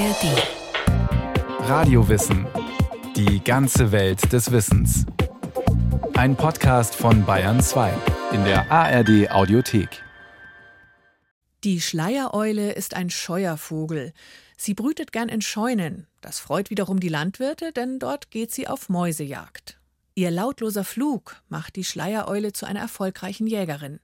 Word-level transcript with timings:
ARD. 0.00 1.68
Radiowissen. 1.68 2.46
Die 3.16 3.44
ganze 3.44 3.92
Welt 3.92 4.32
des 4.32 4.50
Wissens. 4.50 5.04
Ein 6.14 6.36
Podcast 6.36 6.94
von 6.94 7.26
Bayern 7.26 7.60
2 7.60 7.92
in 8.32 8.42
der 8.44 8.72
ARD 8.72 9.30
Audiothek. 9.30 10.02
Die 11.64 11.82
Schleiereule 11.82 12.72
ist 12.72 12.94
ein 12.94 13.10
scheuer 13.10 13.58
Vogel. 13.58 14.14
Sie 14.56 14.72
brütet 14.72 15.12
gern 15.12 15.28
in 15.28 15.42
Scheunen. 15.42 16.06
Das 16.22 16.40
freut 16.40 16.70
wiederum 16.70 16.98
die 16.98 17.10
Landwirte, 17.10 17.70
denn 17.70 17.98
dort 17.98 18.30
geht 18.30 18.52
sie 18.52 18.68
auf 18.68 18.88
Mäusejagd. 18.88 19.78
Ihr 20.14 20.30
lautloser 20.30 20.84
Flug 20.84 21.42
macht 21.50 21.76
die 21.76 21.84
Schleiereule 21.84 22.54
zu 22.54 22.64
einer 22.64 22.80
erfolgreichen 22.80 23.46
Jägerin. 23.46 24.00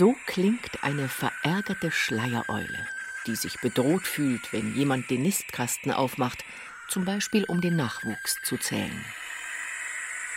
So 0.00 0.14
klingt 0.24 0.82
eine 0.82 1.08
verärgerte 1.08 1.90
Schleiereule, 1.90 2.86
die 3.26 3.36
sich 3.36 3.60
bedroht 3.60 4.04
fühlt, 4.04 4.50
wenn 4.50 4.74
jemand 4.74 5.10
den 5.10 5.20
Nistkasten 5.20 5.92
aufmacht, 5.92 6.42
zum 6.88 7.04
Beispiel 7.04 7.44
um 7.44 7.60
den 7.60 7.76
Nachwuchs 7.76 8.38
zu 8.42 8.56
zählen. 8.56 9.04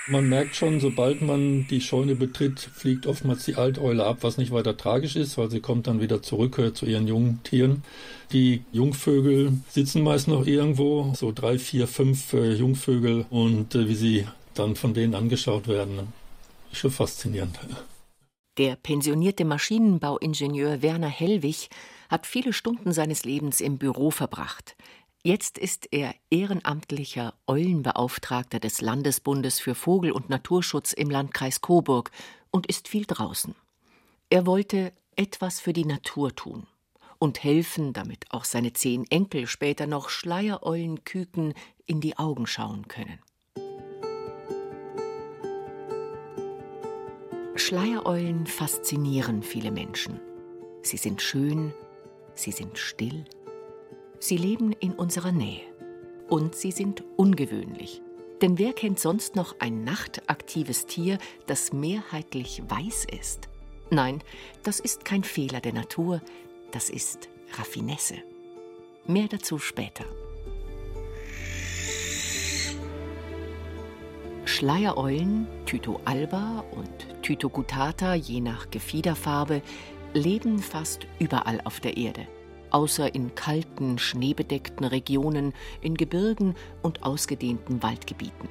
Man 0.07 0.27
merkt 0.27 0.57
schon, 0.57 0.81
sobald 0.81 1.21
man 1.21 1.65
die 1.69 1.79
Scheune 1.79 2.15
betritt, 2.15 2.59
fliegt 2.59 3.07
oftmals 3.07 3.45
die 3.45 3.55
Alteule 3.55 4.03
ab, 4.03 4.17
was 4.19 4.37
nicht 4.37 4.51
weiter 4.51 4.75
tragisch 4.75 5.15
ist, 5.15 5.37
weil 5.37 5.49
sie 5.49 5.61
kommt 5.61 5.87
dann 5.87 6.01
wieder 6.01 6.21
zurück 6.21 6.59
äh, 6.59 6.73
zu 6.73 6.85
ihren 6.85 7.07
Jungtieren. 7.07 7.85
Die 8.33 8.65
Jungvögel 8.73 9.53
sitzen 9.69 10.03
meist 10.03 10.27
noch 10.27 10.45
irgendwo, 10.45 11.13
so 11.15 11.31
drei, 11.31 11.57
vier, 11.57 11.87
fünf 11.87 12.33
äh, 12.33 12.51
Jungvögel 12.51 13.25
und 13.29 13.75
äh, 13.75 13.87
wie 13.87 13.95
sie 13.95 14.27
dann 14.55 14.75
von 14.75 14.93
denen 14.93 15.15
angeschaut 15.15 15.69
werden, 15.69 16.11
ist 16.69 16.79
schon 16.79 16.91
faszinierend. 16.91 17.57
Der 18.57 18.75
pensionierte 18.75 19.45
Maschinenbauingenieur 19.45 20.83
Werner 20.83 21.07
Hellwig 21.07 21.69
hat 22.07 22.27
viele 22.27 22.53
Stunden 22.53 22.91
seines 22.91 23.25
Lebens 23.25 23.61
im 23.61 23.79
Büro 23.79 24.11
verbracht. 24.11 24.75
Jetzt 25.23 25.57
ist 25.57 25.87
er 25.91 26.13
ehrenamtlicher 26.29 27.33
Eulenbeauftragter 27.47 28.59
des 28.59 28.81
Landesbundes 28.81 29.59
für 29.59 29.73
Vogel- 29.73 30.11
und 30.11 30.29
Naturschutz 30.29 30.93
im 30.93 31.09
Landkreis 31.09 31.61
Coburg 31.61 32.11
und 32.51 32.67
ist 32.67 32.87
viel 32.87 33.05
draußen. 33.05 33.55
Er 34.29 34.45
wollte 34.45 34.93
etwas 35.15 35.59
für 35.59 35.73
die 35.73 35.85
Natur 35.85 36.35
tun 36.35 36.67
und 37.17 37.43
helfen, 37.43 37.93
damit 37.93 38.25
auch 38.29 38.43
seine 38.43 38.73
zehn 38.73 39.09
Enkel 39.09 39.47
später 39.47 39.87
noch 39.87 40.09
Schleiereulenküken 40.09 41.55
in 41.87 42.01
die 42.01 42.17
Augen 42.19 42.45
schauen 42.45 42.87
können. 42.87 43.19
Schleiereulen 47.55 48.47
faszinieren 48.47 49.43
viele 49.43 49.71
Menschen. 49.71 50.19
Sie 50.81 50.97
sind 50.97 51.21
schön, 51.21 51.73
sie 52.35 52.51
sind 52.51 52.77
still, 52.77 53.25
Sie 54.23 54.37
leben 54.37 54.71
in 54.71 54.93
unserer 54.93 55.33
Nähe. 55.33 55.63
Und 56.29 56.55
sie 56.55 56.71
sind 56.71 57.03
ungewöhnlich. 57.17 58.01
Denn 58.41 58.57
wer 58.57 58.71
kennt 58.71 58.97
sonst 58.97 59.35
noch 59.35 59.59
ein 59.59 59.83
nachtaktives 59.83 60.85
Tier, 60.85 61.17
das 61.45 61.73
mehrheitlich 61.73 62.63
weiß 62.65 63.05
ist? 63.11 63.49
Nein, 63.89 64.23
das 64.63 64.79
ist 64.79 65.03
kein 65.03 65.25
Fehler 65.25 65.59
der 65.59 65.73
Natur, 65.73 66.21
das 66.71 66.89
ist 66.89 67.27
Raffinesse. 67.57 68.15
Mehr 69.07 69.27
dazu 69.27 69.59
später. 69.59 70.05
Schleiereulen, 74.45 75.47
Tyto 75.65 75.99
alba 76.05 76.63
und 76.71 77.12
Tyto 77.23 77.49
gutata, 77.49 78.13
je 78.13 78.39
nach 78.39 78.69
Gefiederfarbe, 78.69 79.63
leben 80.13 80.59
fast 80.59 81.07
überall 81.19 81.59
auf 81.63 81.79
der 81.79 81.97
Erde 81.97 82.27
außer 82.73 83.13
in 83.13 83.35
kalten, 83.35 83.99
schneebedeckten 83.99 84.85
Regionen, 84.85 85.53
in 85.81 85.95
Gebirgen 85.95 86.55
und 86.81 87.03
ausgedehnten 87.03 87.83
Waldgebieten. 87.83 88.49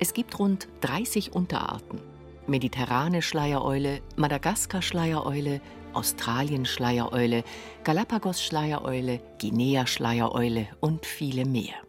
Es 0.00 0.14
gibt 0.14 0.38
rund 0.38 0.66
30 0.80 1.34
Unterarten. 1.34 2.00
Mediterrane 2.46 3.22
Schleiereule, 3.22 4.00
Madagaskar-Schleiereule, 4.16 5.60
Australien-Schleiereule, 5.92 7.44
Galapagos-Schleiereule, 7.84 9.20
Guinea-Schleiereule 9.38 10.66
und 10.80 11.06
viele 11.06 11.44
mehr. 11.44 11.83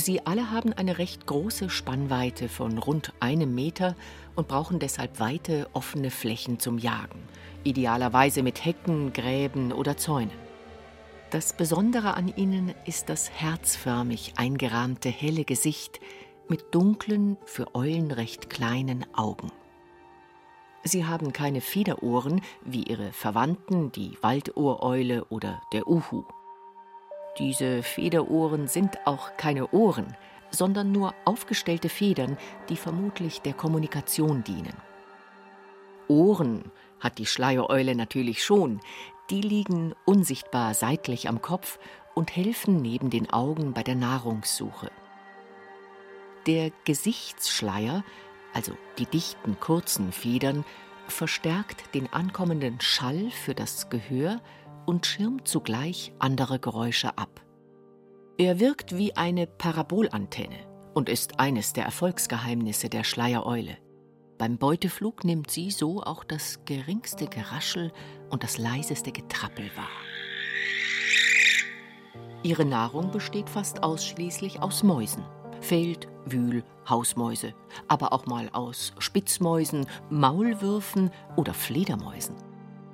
Sie 0.00 0.24
alle 0.24 0.50
haben 0.50 0.72
eine 0.72 0.96
recht 0.96 1.26
große 1.26 1.68
Spannweite 1.68 2.48
von 2.48 2.78
rund 2.78 3.12
einem 3.20 3.54
Meter 3.54 3.94
und 4.34 4.48
brauchen 4.48 4.78
deshalb 4.78 5.20
weite, 5.20 5.68
offene 5.74 6.10
Flächen 6.10 6.58
zum 6.58 6.78
Jagen, 6.78 7.20
idealerweise 7.64 8.42
mit 8.42 8.64
Hecken, 8.64 9.12
Gräben 9.12 9.72
oder 9.72 9.98
Zäunen. 9.98 10.30
Das 11.28 11.52
Besondere 11.52 12.14
an 12.14 12.32
ihnen 12.34 12.74
ist 12.86 13.10
das 13.10 13.30
herzförmig 13.30 14.32
eingerahmte 14.36 15.10
helle 15.10 15.44
Gesicht 15.44 16.00
mit 16.48 16.74
dunklen, 16.74 17.36
für 17.44 17.74
Eulen 17.74 18.10
recht 18.10 18.48
kleinen 18.48 19.04
Augen. 19.14 19.52
Sie 20.82 21.04
haben 21.04 21.34
keine 21.34 21.60
Federohren 21.60 22.40
wie 22.64 22.84
ihre 22.84 23.12
Verwandten, 23.12 23.92
die 23.92 24.16
Waldohreule 24.22 25.26
oder 25.26 25.60
der 25.74 25.86
Uhu. 25.86 26.24
Diese 27.38 27.82
Federohren 27.82 28.66
sind 28.66 28.98
auch 29.06 29.36
keine 29.36 29.68
Ohren, 29.70 30.16
sondern 30.50 30.92
nur 30.92 31.14
aufgestellte 31.24 31.88
Federn, 31.88 32.36
die 32.68 32.76
vermutlich 32.76 33.40
der 33.40 33.52
Kommunikation 33.52 34.42
dienen. 34.42 34.76
Ohren 36.08 36.64
hat 36.98 37.18
die 37.18 37.26
Schleiereule 37.26 37.94
natürlich 37.94 38.44
schon, 38.44 38.80
die 39.30 39.40
liegen 39.40 39.94
unsichtbar 40.04 40.74
seitlich 40.74 41.28
am 41.28 41.40
Kopf 41.40 41.78
und 42.14 42.34
helfen 42.34 42.82
neben 42.82 43.10
den 43.10 43.30
Augen 43.30 43.72
bei 43.72 43.82
der 43.82 43.94
Nahrungssuche. 43.94 44.90
Der 46.46 46.72
Gesichtsschleier, 46.84 48.02
also 48.52 48.72
die 48.98 49.06
dichten 49.06 49.60
kurzen 49.60 50.10
Federn, 50.10 50.64
verstärkt 51.06 51.94
den 51.94 52.12
ankommenden 52.12 52.80
Schall 52.80 53.30
für 53.30 53.54
das 53.54 53.88
Gehör 53.88 54.40
und 54.86 55.06
schirmt 55.06 55.46
zugleich 55.46 56.12
andere 56.18 56.58
Geräusche 56.58 57.16
ab. 57.18 57.44
Er 58.38 58.58
wirkt 58.60 58.96
wie 58.96 59.16
eine 59.16 59.46
Parabolantenne 59.46 60.58
und 60.94 61.08
ist 61.08 61.38
eines 61.38 61.72
der 61.72 61.84
Erfolgsgeheimnisse 61.84 62.88
der 62.88 63.04
Schleiereule. 63.04 63.76
Beim 64.38 64.56
Beuteflug 64.56 65.24
nimmt 65.24 65.50
sie 65.50 65.70
so 65.70 66.02
auch 66.02 66.24
das 66.24 66.64
geringste 66.64 67.26
Geraschel 67.26 67.92
und 68.30 68.42
das 68.42 68.56
leiseste 68.56 69.12
Getrappel 69.12 69.70
wahr. 69.76 69.84
Ihre 72.42 72.64
Nahrung 72.64 73.10
besteht 73.10 73.50
fast 73.50 73.82
ausschließlich 73.82 74.62
aus 74.62 74.82
Mäusen. 74.82 75.22
Feld, 75.60 76.08
Wühl, 76.24 76.64
Hausmäuse, 76.88 77.54
aber 77.86 78.14
auch 78.14 78.24
mal 78.24 78.48
aus 78.50 78.94
Spitzmäusen, 78.98 79.86
Maulwürfen 80.08 81.10
oder 81.36 81.52
Fledermäusen. 81.52 82.49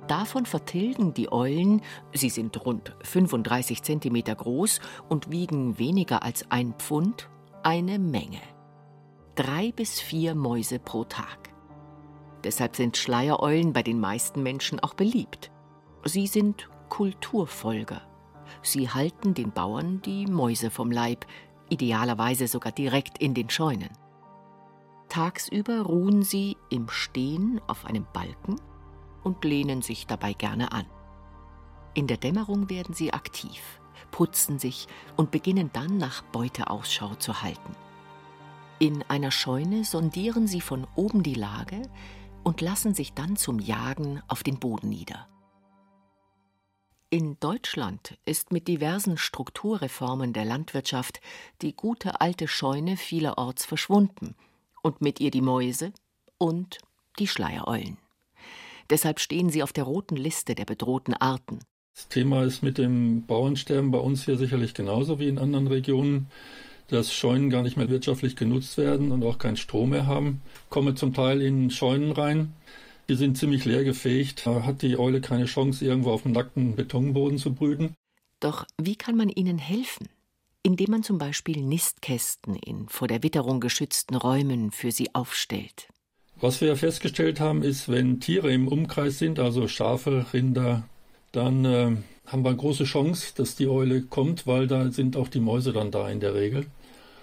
Davon 0.07 0.45
vertilgen 0.45 1.13
die 1.13 1.31
Eulen, 1.31 1.81
sie 2.13 2.29
sind 2.29 2.65
rund 2.65 2.95
35 3.03 3.83
cm 3.83 4.23
groß 4.23 4.79
und 5.09 5.31
wiegen 5.31 5.77
weniger 5.79 6.23
als 6.23 6.49
ein 6.49 6.73
Pfund, 6.73 7.29
eine 7.63 7.99
Menge 7.99 8.39
drei 9.37 9.71
bis 9.71 10.01
vier 10.01 10.33
Mäuse 10.33 10.79
pro 10.79 11.03
Tag. 11.03 11.53
Deshalb 12.43 12.75
sind 12.75 12.97
Schleiereulen 12.97 13.71
bei 13.71 13.83
den 13.83 13.99
meisten 13.99 14.41
Menschen 14.41 14.79
auch 14.79 14.95
beliebt. 14.95 15.51
Sie 16.03 16.27
sind 16.27 16.69
Kulturfolger. 16.89 18.01
Sie 18.63 18.89
halten 18.89 19.33
den 19.33 19.51
Bauern 19.51 20.01
die 20.01 20.25
Mäuse 20.25 20.71
vom 20.71 20.91
Leib, 20.91 21.25
idealerweise 21.69 22.47
sogar 22.47 22.71
direkt 22.71 23.19
in 23.19 23.33
den 23.33 23.49
Scheunen. 23.49 23.89
Tagsüber 25.09 25.81
ruhen 25.81 26.23
sie 26.23 26.57
im 26.69 26.89
Stehen 26.89 27.61
auf 27.67 27.85
einem 27.85 28.07
Balken 28.13 28.55
und 29.27 29.43
lehnen 29.43 29.81
sich 29.81 30.07
dabei 30.07 30.31
gerne 30.31 30.71
an. 30.71 30.85
In 31.93 32.07
der 32.07 32.15
Dämmerung 32.15 32.69
werden 32.69 32.95
sie 32.95 33.13
aktiv, 33.13 33.61
putzen 34.09 34.57
sich 34.57 34.87
und 35.17 35.31
beginnen 35.31 35.69
dann 35.73 35.97
nach 35.97 36.21
Beute 36.21 36.69
Ausschau 36.69 37.13
zu 37.15 37.41
halten. 37.41 37.75
In 38.79 39.03
einer 39.09 39.31
Scheune 39.31 39.83
sondieren 39.83 40.47
sie 40.47 40.61
von 40.61 40.87
oben 40.95 41.23
die 41.23 41.33
Lage 41.33 41.81
und 42.43 42.61
lassen 42.61 42.93
sich 42.93 43.13
dann 43.13 43.35
zum 43.35 43.59
Jagen 43.59 44.21
auf 44.29 44.43
den 44.43 44.59
Boden 44.59 44.89
nieder. 44.89 45.27
In 47.09 47.37
Deutschland 47.39 48.17
ist 48.23 48.51
mit 48.53 48.67
diversen 48.69 49.17
Strukturreformen 49.17 50.31
der 50.31 50.45
Landwirtschaft 50.45 51.19
die 51.61 51.75
gute 51.75 52.21
alte 52.21 52.47
Scheune 52.47 52.95
vielerorts 52.95 53.65
verschwunden 53.65 54.35
und 54.83 55.01
mit 55.01 55.19
ihr 55.19 55.31
die 55.31 55.41
Mäuse 55.41 55.91
und 56.37 56.77
die 57.19 57.27
Schleiereulen. 57.27 57.97
Deshalb 58.89 59.19
stehen 59.19 59.49
sie 59.49 59.63
auf 59.63 59.73
der 59.73 59.83
roten 59.83 60.15
Liste 60.15 60.55
der 60.55 60.65
bedrohten 60.65 61.13
Arten. 61.13 61.59
Das 61.95 62.07
Thema 62.07 62.43
ist 62.43 62.61
mit 62.61 62.77
dem 62.77 63.25
Bauernsterben 63.25 63.91
bei 63.91 63.97
uns 63.97 64.25
hier 64.25 64.37
sicherlich 64.37 64.73
genauso 64.73 65.19
wie 65.19 65.27
in 65.27 65.39
anderen 65.39 65.67
Regionen 65.67 66.27
dass 66.87 67.13
Scheunen 67.13 67.49
gar 67.49 67.63
nicht 67.63 67.77
mehr 67.77 67.89
wirtschaftlich 67.89 68.35
genutzt 68.35 68.77
werden 68.77 69.11
und 69.11 69.23
auch 69.23 69.37
keinen 69.37 69.57
Strom 69.57 69.89
mehr 69.89 70.07
haben. 70.07 70.41
Komme 70.69 70.95
zum 70.95 71.13
Teil 71.13 71.41
in 71.41 71.69
Scheunen 71.69 72.11
rein, 72.11 72.53
Die 73.09 73.15
sind 73.15 73.37
ziemlich 73.37 73.63
leergefegt. 73.63 74.45
Da 74.45 74.63
hat 74.63 74.81
die 74.81 74.99
Eule 74.99 75.21
keine 75.21 75.45
Chance, 75.45 75.85
irgendwo 75.85 76.11
auf 76.11 76.23
dem 76.23 76.33
nackten 76.33 76.75
Betonboden 76.75 77.37
zu 77.37 77.53
brüten. 77.53 77.95
Doch 78.41 78.65
wie 78.77 78.97
kann 78.97 79.15
man 79.15 79.29
ihnen 79.29 79.57
helfen? 79.57 80.09
Indem 80.61 80.91
man 80.91 81.03
zum 81.03 81.17
Beispiel 81.17 81.61
Nistkästen 81.61 82.55
in 82.55 82.89
vor 82.89 83.07
der 83.07 83.23
Witterung 83.23 83.61
geschützten 83.61 84.15
Räumen 84.15 84.71
für 84.71 84.91
sie 84.91 85.15
aufstellt. 85.15 85.87
Was 86.39 86.61
wir 86.61 86.75
festgestellt 86.75 87.39
haben, 87.39 87.63
ist, 87.63 87.89
wenn 87.89 88.19
Tiere 88.19 88.53
im 88.53 88.67
Umkreis 88.67 89.17
sind, 89.17 89.39
also 89.39 89.67
Schafe, 89.67 90.25
Rinder, 90.33 90.83
dann 91.31 91.65
äh, 91.65 91.97
haben 92.27 92.43
wir 92.43 92.49
eine 92.49 92.57
große 92.57 92.83
Chance, 92.83 93.33
dass 93.35 93.55
die 93.55 93.67
Eule 93.67 94.03
kommt, 94.03 94.45
weil 94.45 94.67
da 94.67 94.91
sind 94.91 95.17
auch 95.17 95.29
die 95.29 95.39
Mäuse 95.39 95.73
dann 95.73 95.89
da 95.89 96.07
in 96.09 96.19
der 96.19 96.35
Regel. 96.35 96.67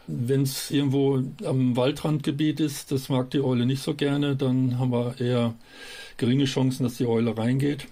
Wenn 0.07 0.43
es 0.43 0.71
irgendwo 0.71 1.23
am 1.45 1.77
Waldrandgebiet 1.77 2.59
ist, 2.61 2.91
das 2.91 3.09
mag 3.09 3.31
die 3.31 3.41
Eule 3.41 3.67
nicht 3.67 3.83
so 3.83 3.95
gerne, 3.95 4.35
dann 4.37 4.79
haben 4.79 4.91
wir 4.91 5.21
eher 5.21 5.55
geringe 6.17 6.45
Chancen, 6.45 6.83
dass 6.83 6.97
die 6.97 7.07
Eule 7.07 7.39
reingeht. 7.39 7.87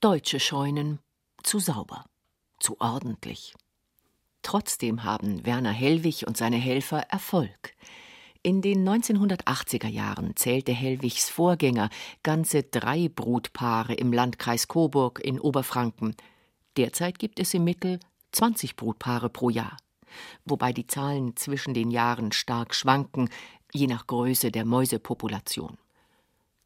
Deutsche 0.00 0.38
Scheunen 0.38 1.00
zu 1.42 1.58
sauber, 1.58 2.04
zu 2.60 2.80
ordentlich. 2.80 3.54
Trotzdem 4.42 5.02
haben 5.02 5.44
Werner 5.44 5.72
Hellwig 5.72 6.26
und 6.26 6.36
seine 6.36 6.56
Helfer 6.56 7.00
Erfolg. 7.10 7.74
In 8.44 8.62
den 8.62 8.88
1980er 8.88 9.88
Jahren 9.88 10.36
zählte 10.36 10.70
Hellwigs 10.70 11.28
Vorgänger 11.28 11.90
ganze 12.22 12.62
drei 12.62 13.08
Brutpaare 13.08 13.94
im 13.94 14.12
Landkreis 14.12 14.68
Coburg 14.68 15.18
in 15.18 15.40
Oberfranken. 15.40 16.14
Derzeit 16.76 17.18
gibt 17.18 17.40
es 17.40 17.52
im 17.54 17.64
Mittel 17.64 17.98
20 18.30 18.76
Brutpaare 18.76 19.28
pro 19.30 19.50
Jahr 19.50 19.76
wobei 20.44 20.72
die 20.72 20.86
Zahlen 20.86 21.36
zwischen 21.36 21.74
den 21.74 21.90
Jahren 21.90 22.32
stark 22.32 22.74
schwanken, 22.74 23.28
je 23.72 23.86
nach 23.86 24.06
Größe 24.06 24.50
der 24.50 24.64
Mäusepopulation. 24.64 25.76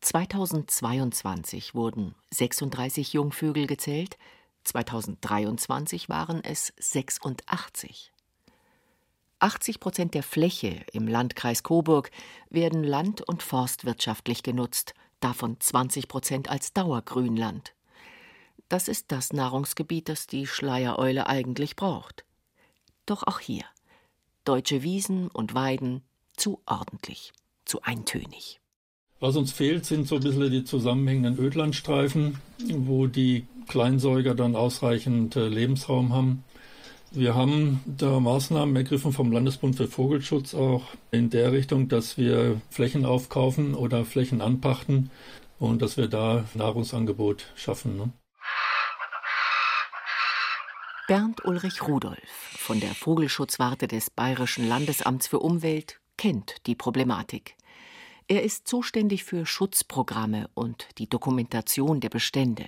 2022 0.00 1.74
wurden 1.74 2.14
36 2.32 3.14
Jungvögel 3.14 3.66
gezählt, 3.66 4.16
2023 4.64 6.08
waren 6.08 6.42
es 6.44 6.72
86. 6.78 8.12
80 9.40 9.80
Prozent 9.80 10.14
der 10.14 10.22
Fläche 10.22 10.84
im 10.92 11.06
Landkreis 11.06 11.62
Coburg 11.62 12.10
werden 12.50 12.82
land- 12.82 13.22
und 13.22 13.42
forstwirtschaftlich 13.42 14.42
genutzt, 14.42 14.94
davon 15.20 15.60
20 15.60 16.08
Prozent 16.08 16.50
als 16.50 16.72
Dauergrünland. 16.72 17.74
Das 18.68 18.88
ist 18.88 19.12
das 19.12 19.32
Nahrungsgebiet, 19.32 20.08
das 20.08 20.26
die 20.26 20.46
Schleiereule 20.46 21.26
eigentlich 21.26 21.76
braucht. 21.76 22.24
Doch 23.06 23.26
auch 23.26 23.40
hier 23.40 23.64
deutsche 24.44 24.82
Wiesen 24.82 25.28
und 25.28 25.54
Weiden 25.54 26.02
zu 26.36 26.60
ordentlich, 26.64 27.32
zu 27.64 27.82
eintönig. 27.82 28.60
Was 29.20 29.36
uns 29.36 29.52
fehlt, 29.52 29.84
sind 29.84 30.06
so 30.06 30.16
ein 30.16 30.22
bisschen 30.22 30.50
die 30.50 30.64
zusammenhängenden 30.64 31.38
Ödlandstreifen, 31.38 32.38
wo 32.70 33.06
die 33.06 33.46
Kleinsäuger 33.66 34.34
dann 34.34 34.56
ausreichend 34.56 35.36
äh, 35.36 35.48
Lebensraum 35.48 36.14
haben. 36.14 36.44
Wir 37.10 37.34
haben 37.34 37.80
da 37.86 38.20
Maßnahmen 38.20 38.76
ergriffen 38.76 39.12
vom 39.12 39.32
Landesbund 39.32 39.76
für 39.76 39.88
Vogelschutz 39.88 40.54
auch 40.54 40.82
in 41.10 41.30
der 41.30 41.52
Richtung, 41.52 41.88
dass 41.88 42.18
wir 42.18 42.60
Flächen 42.70 43.06
aufkaufen 43.06 43.74
oder 43.74 44.04
Flächen 44.04 44.42
anpachten 44.42 45.10
und 45.58 45.80
dass 45.80 45.96
wir 45.96 46.08
da 46.08 46.44
Nahrungsangebot 46.54 47.46
schaffen. 47.56 47.96
Ne? 47.96 48.10
Bernd 51.08 51.42
Ulrich 51.46 51.88
Rudolf 51.88 52.18
von 52.58 52.80
der 52.80 52.94
Vogelschutzwarte 52.94 53.88
des 53.88 54.10
Bayerischen 54.10 54.68
Landesamts 54.68 55.26
für 55.26 55.38
Umwelt 55.38 56.00
kennt 56.18 56.66
die 56.66 56.74
Problematik. 56.74 57.56
Er 58.26 58.42
ist 58.42 58.68
zuständig 58.68 59.24
für 59.24 59.46
Schutzprogramme 59.46 60.50
und 60.52 60.86
die 60.98 61.08
Dokumentation 61.08 62.00
der 62.00 62.10
Bestände. 62.10 62.66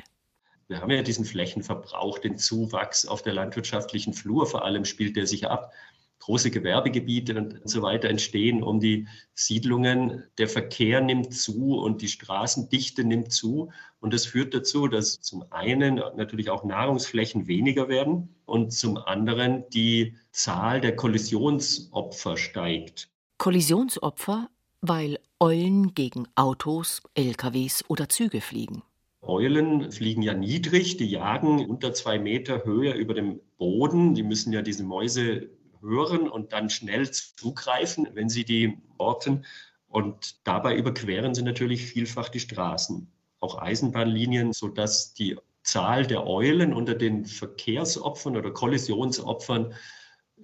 Wir 0.70 0.80
haben 0.80 0.90
ja 0.92 1.02
diesen 1.02 1.24
Flächenverbrauch, 1.24 2.20
den 2.20 2.38
Zuwachs 2.38 3.04
auf 3.04 3.22
der 3.22 3.32
landwirtschaftlichen 3.32 4.12
Flur 4.12 4.46
vor 4.46 4.64
allem 4.64 4.84
spielt 4.84 5.16
der 5.16 5.26
sich 5.26 5.48
ab 5.48 5.72
große 6.20 6.52
Gewerbegebiete 6.52 7.36
und 7.36 7.60
so 7.64 7.82
weiter 7.82 8.08
entstehen 8.08 8.62
um 8.62 8.78
die 8.78 9.08
Siedlungen. 9.34 10.22
Der 10.38 10.48
Verkehr 10.48 11.00
nimmt 11.00 11.34
zu 11.34 11.76
und 11.76 12.02
die 12.02 12.08
Straßendichte 12.08 13.02
nimmt 13.02 13.32
zu. 13.32 13.72
Und 13.98 14.14
das 14.14 14.26
führt 14.26 14.54
dazu, 14.54 14.86
dass 14.86 15.20
zum 15.20 15.44
einen 15.50 15.96
natürlich 15.96 16.50
auch 16.50 16.62
Nahrungsflächen 16.62 17.48
weniger 17.48 17.88
werden 17.88 18.36
und 18.44 18.72
zum 18.72 18.96
anderen 18.96 19.68
die 19.70 20.18
Zahl 20.30 20.80
der 20.80 20.94
Kollisionsopfer 20.94 22.36
steigt. 22.36 23.08
Kollisionsopfer, 23.38 24.48
weil 24.82 25.18
Eulen 25.40 25.94
gegen 25.94 26.28
Autos, 26.36 27.02
LKWs 27.14 27.82
oder 27.88 28.08
Züge 28.08 28.40
fliegen. 28.40 28.84
Eulen 29.22 29.92
fliegen 29.92 30.22
ja 30.22 30.34
niedrig, 30.34 30.96
die 30.96 31.06
jagen 31.10 31.66
unter 31.66 31.92
zwei 31.92 32.18
Meter 32.18 32.64
Höhe 32.64 32.92
über 32.94 33.14
dem 33.14 33.40
Boden. 33.58 34.14
Die 34.14 34.22
müssen 34.22 34.52
ja 34.52 34.62
diese 34.62 34.84
Mäuse 34.84 35.50
hören 35.80 36.28
und 36.28 36.52
dann 36.52 36.70
schnell 36.70 37.10
zugreifen, 37.10 38.08
wenn 38.14 38.28
sie 38.28 38.44
die 38.44 38.78
orten. 38.98 39.44
Und 39.88 40.46
dabei 40.46 40.76
überqueren 40.76 41.34
sie 41.34 41.42
natürlich 41.42 41.84
vielfach 41.84 42.28
die 42.28 42.40
Straßen, 42.40 43.10
auch 43.40 43.58
Eisenbahnlinien, 43.58 44.52
sodass 44.52 45.14
die 45.14 45.36
Zahl 45.62 46.06
der 46.06 46.26
Eulen 46.26 46.72
unter 46.72 46.94
den 46.94 47.26
Verkehrsopfern 47.26 48.36
oder 48.36 48.50
Kollisionsopfern 48.50 49.74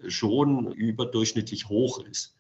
schon 0.09 0.73
überdurchschnittlich 0.73 1.69
hoch 1.69 2.05
ist. 2.05 2.37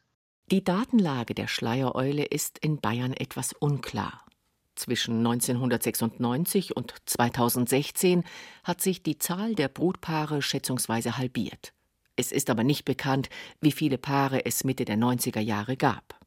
Die 0.50 0.62
Datenlage 0.62 1.34
der 1.34 1.48
Schleiereule 1.48 2.24
ist 2.24 2.58
in 2.58 2.80
Bayern 2.80 3.12
etwas 3.12 3.52
unklar. 3.52 4.26
Zwischen 4.76 5.18
1996 5.18 6.76
und 6.76 6.94
2016 7.06 8.24
hat 8.62 8.82
sich 8.82 9.02
die 9.02 9.18
Zahl 9.18 9.54
der 9.54 9.68
Brutpaare 9.68 10.42
schätzungsweise 10.42 11.16
halbiert. 11.16 11.72
Es 12.14 12.30
ist 12.30 12.50
aber 12.50 12.62
nicht 12.62 12.84
bekannt, 12.84 13.28
wie 13.60 13.72
viele 13.72 13.98
Paare 13.98 14.44
es 14.44 14.64
Mitte 14.64 14.84
der 14.84 14.96
90er 14.96 15.40
Jahre 15.40 15.76
gab. 15.76 16.18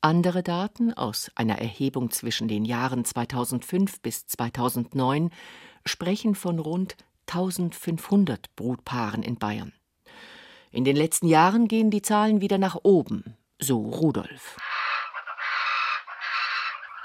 Andere 0.00 0.42
Daten 0.42 0.92
aus 0.92 1.30
einer 1.34 1.58
Erhebung 1.58 2.10
zwischen 2.10 2.48
den 2.48 2.64
Jahren 2.64 3.04
2005 3.04 4.00
bis 4.00 4.26
2009 4.26 5.30
sprechen 5.84 6.34
von 6.34 6.58
rund 6.58 6.96
1500 7.26 8.54
Brutpaaren 8.56 9.22
in 9.22 9.36
Bayern. 9.36 9.72
In 10.70 10.84
den 10.84 10.96
letzten 10.96 11.26
Jahren 11.26 11.68
gehen 11.68 11.90
die 11.90 12.02
Zahlen 12.02 12.40
wieder 12.40 12.58
nach 12.58 12.76
oben, 12.82 13.36
so 13.58 13.80
Rudolf. 13.80 14.56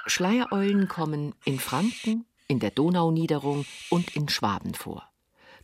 Schleiereulen 0.06 0.88
kommen 0.88 1.34
in 1.46 1.60
Franken, 1.60 2.26
in 2.48 2.60
der 2.60 2.72
Donauniederung 2.72 3.66
und 3.90 4.16
in 4.16 4.30
Schwaben 4.30 4.74
vor. 4.74 5.08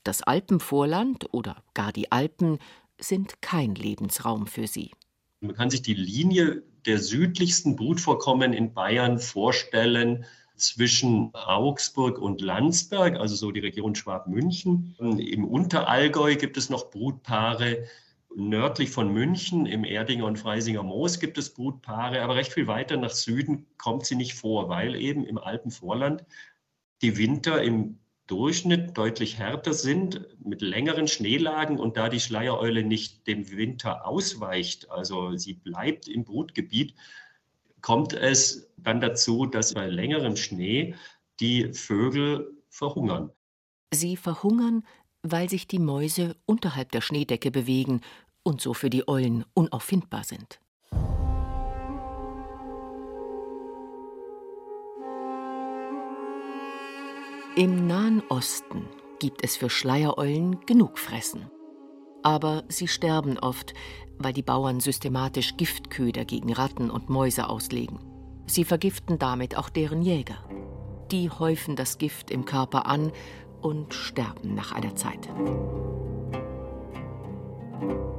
Das 0.03 0.21
Alpenvorland 0.21 1.33
oder 1.33 1.63
gar 1.73 1.91
die 1.91 2.11
Alpen 2.11 2.59
sind 2.99 3.41
kein 3.41 3.75
Lebensraum 3.75 4.47
für 4.47 4.67
sie. 4.67 4.91
Man 5.41 5.55
kann 5.55 5.69
sich 5.69 5.81
die 5.81 5.93
Linie 5.93 6.63
der 6.85 6.99
südlichsten 6.99 7.75
Brutvorkommen 7.75 8.53
in 8.53 8.73
Bayern 8.73 9.19
vorstellen 9.19 10.25
zwischen 10.55 11.29
Augsburg 11.33 12.17
und 12.17 12.41
Landsberg, 12.41 13.17
also 13.17 13.35
so 13.35 13.51
die 13.51 13.59
Region 13.59 13.93
Schwab-München. 13.93 14.95
Im 14.99 15.45
Unterallgäu 15.45 16.35
gibt 16.35 16.57
es 16.57 16.69
noch 16.69 16.89
Brutpaare. 16.89 17.83
Nördlich 18.35 18.91
von 18.91 19.11
München, 19.11 19.65
im 19.65 19.83
Erdinger 19.83 20.25
und 20.25 20.37
Freisinger 20.37 20.83
Moos 20.83 21.19
gibt 21.19 21.37
es 21.37 21.53
Brutpaare, 21.53 22.21
aber 22.21 22.35
recht 22.35 22.53
viel 22.53 22.67
weiter 22.67 22.97
nach 22.97 23.11
Süden 23.11 23.65
kommt 23.77 24.05
sie 24.05 24.15
nicht 24.15 24.35
vor, 24.35 24.69
weil 24.69 24.95
eben 24.95 25.25
im 25.25 25.37
Alpenvorland 25.37 26.23
die 27.01 27.17
Winter 27.17 27.61
im 27.63 27.99
Durchschnitt 28.27 28.97
deutlich 28.97 29.39
härter 29.39 29.73
sind, 29.73 30.27
mit 30.43 30.61
längeren 30.61 31.07
Schneelagen 31.07 31.79
und 31.79 31.95
da 31.95 32.09
die 32.09 32.19
Schleiereule 32.19 32.83
nicht 32.83 33.25
dem 33.25 33.49
Winter 33.51 34.05
ausweicht, 34.05 34.91
also 34.91 35.35
sie 35.37 35.53
bleibt 35.53 36.09
im 36.09 36.25
Brutgebiet, 36.25 36.93
kommt 37.81 38.13
es 38.13 38.69
dann 38.77 38.99
dazu, 38.99 39.45
dass 39.45 39.73
bei 39.73 39.87
längerem 39.87 40.35
Schnee 40.35 40.95
die 41.39 41.73
Vögel 41.73 42.53
verhungern. 42.69 43.31
Sie 43.93 44.17
verhungern, 44.17 44.85
weil 45.31 45.49
sich 45.49 45.67
die 45.67 45.79
Mäuse 45.79 46.35
unterhalb 46.45 46.91
der 46.91 47.01
Schneedecke 47.01 47.51
bewegen 47.51 48.01
und 48.43 48.61
so 48.61 48.73
für 48.73 48.89
die 48.89 49.07
Eulen 49.07 49.45
unauffindbar 49.53 50.23
sind. 50.23 50.59
Im 57.55 57.87
Nahen 57.87 58.21
Osten 58.29 58.85
gibt 59.19 59.43
es 59.43 59.57
für 59.57 59.69
Schleiereulen 59.69 60.63
genug 60.67 60.99
Fressen. 60.99 61.49
Aber 62.21 62.63
sie 62.67 62.87
sterben 62.87 63.39
oft, 63.39 63.73
weil 64.19 64.33
die 64.33 64.43
Bauern 64.43 64.79
systematisch 64.79 65.57
Giftköder 65.57 66.23
gegen 66.23 66.53
Ratten 66.53 66.91
und 66.91 67.09
Mäuse 67.09 67.49
auslegen. 67.49 67.99
Sie 68.45 68.63
vergiften 68.63 69.17
damit 69.17 69.57
auch 69.57 69.69
deren 69.69 70.01
Jäger. 70.01 70.37
Die 71.11 71.29
häufen 71.29 71.75
das 71.75 71.97
Gift 71.97 72.31
im 72.31 72.45
Körper 72.45 72.85
an 72.85 73.11
und 73.61 73.93
sterben 73.93 74.55
nach 74.55 74.71
einer 74.71 74.95
Zeit. 74.95 75.29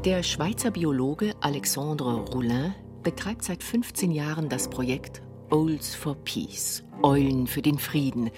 Der 0.04 0.23
Schweizer 0.23 0.71
Biologe 0.71 1.35
Alexandre 1.40 2.25
Roulin 2.33 2.75
betreibt 3.02 3.45
seit 3.45 3.62
15 3.62 4.11
Jahren 4.12 4.49
das 4.49 4.68
Projekt 4.68 5.23
Owls 5.50 5.95
for 5.95 6.14
Peace, 6.14 6.85
Eulen 7.02 7.47
für 7.47 7.62
den 7.62 7.78
Frieden, 7.78 8.30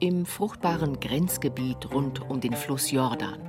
im 0.00 0.26
fruchtbaren 0.26 1.00
Grenzgebiet 1.00 1.92
rund 1.92 2.28
um 2.30 2.40
den 2.40 2.52
Fluss 2.52 2.90
Jordan, 2.90 3.48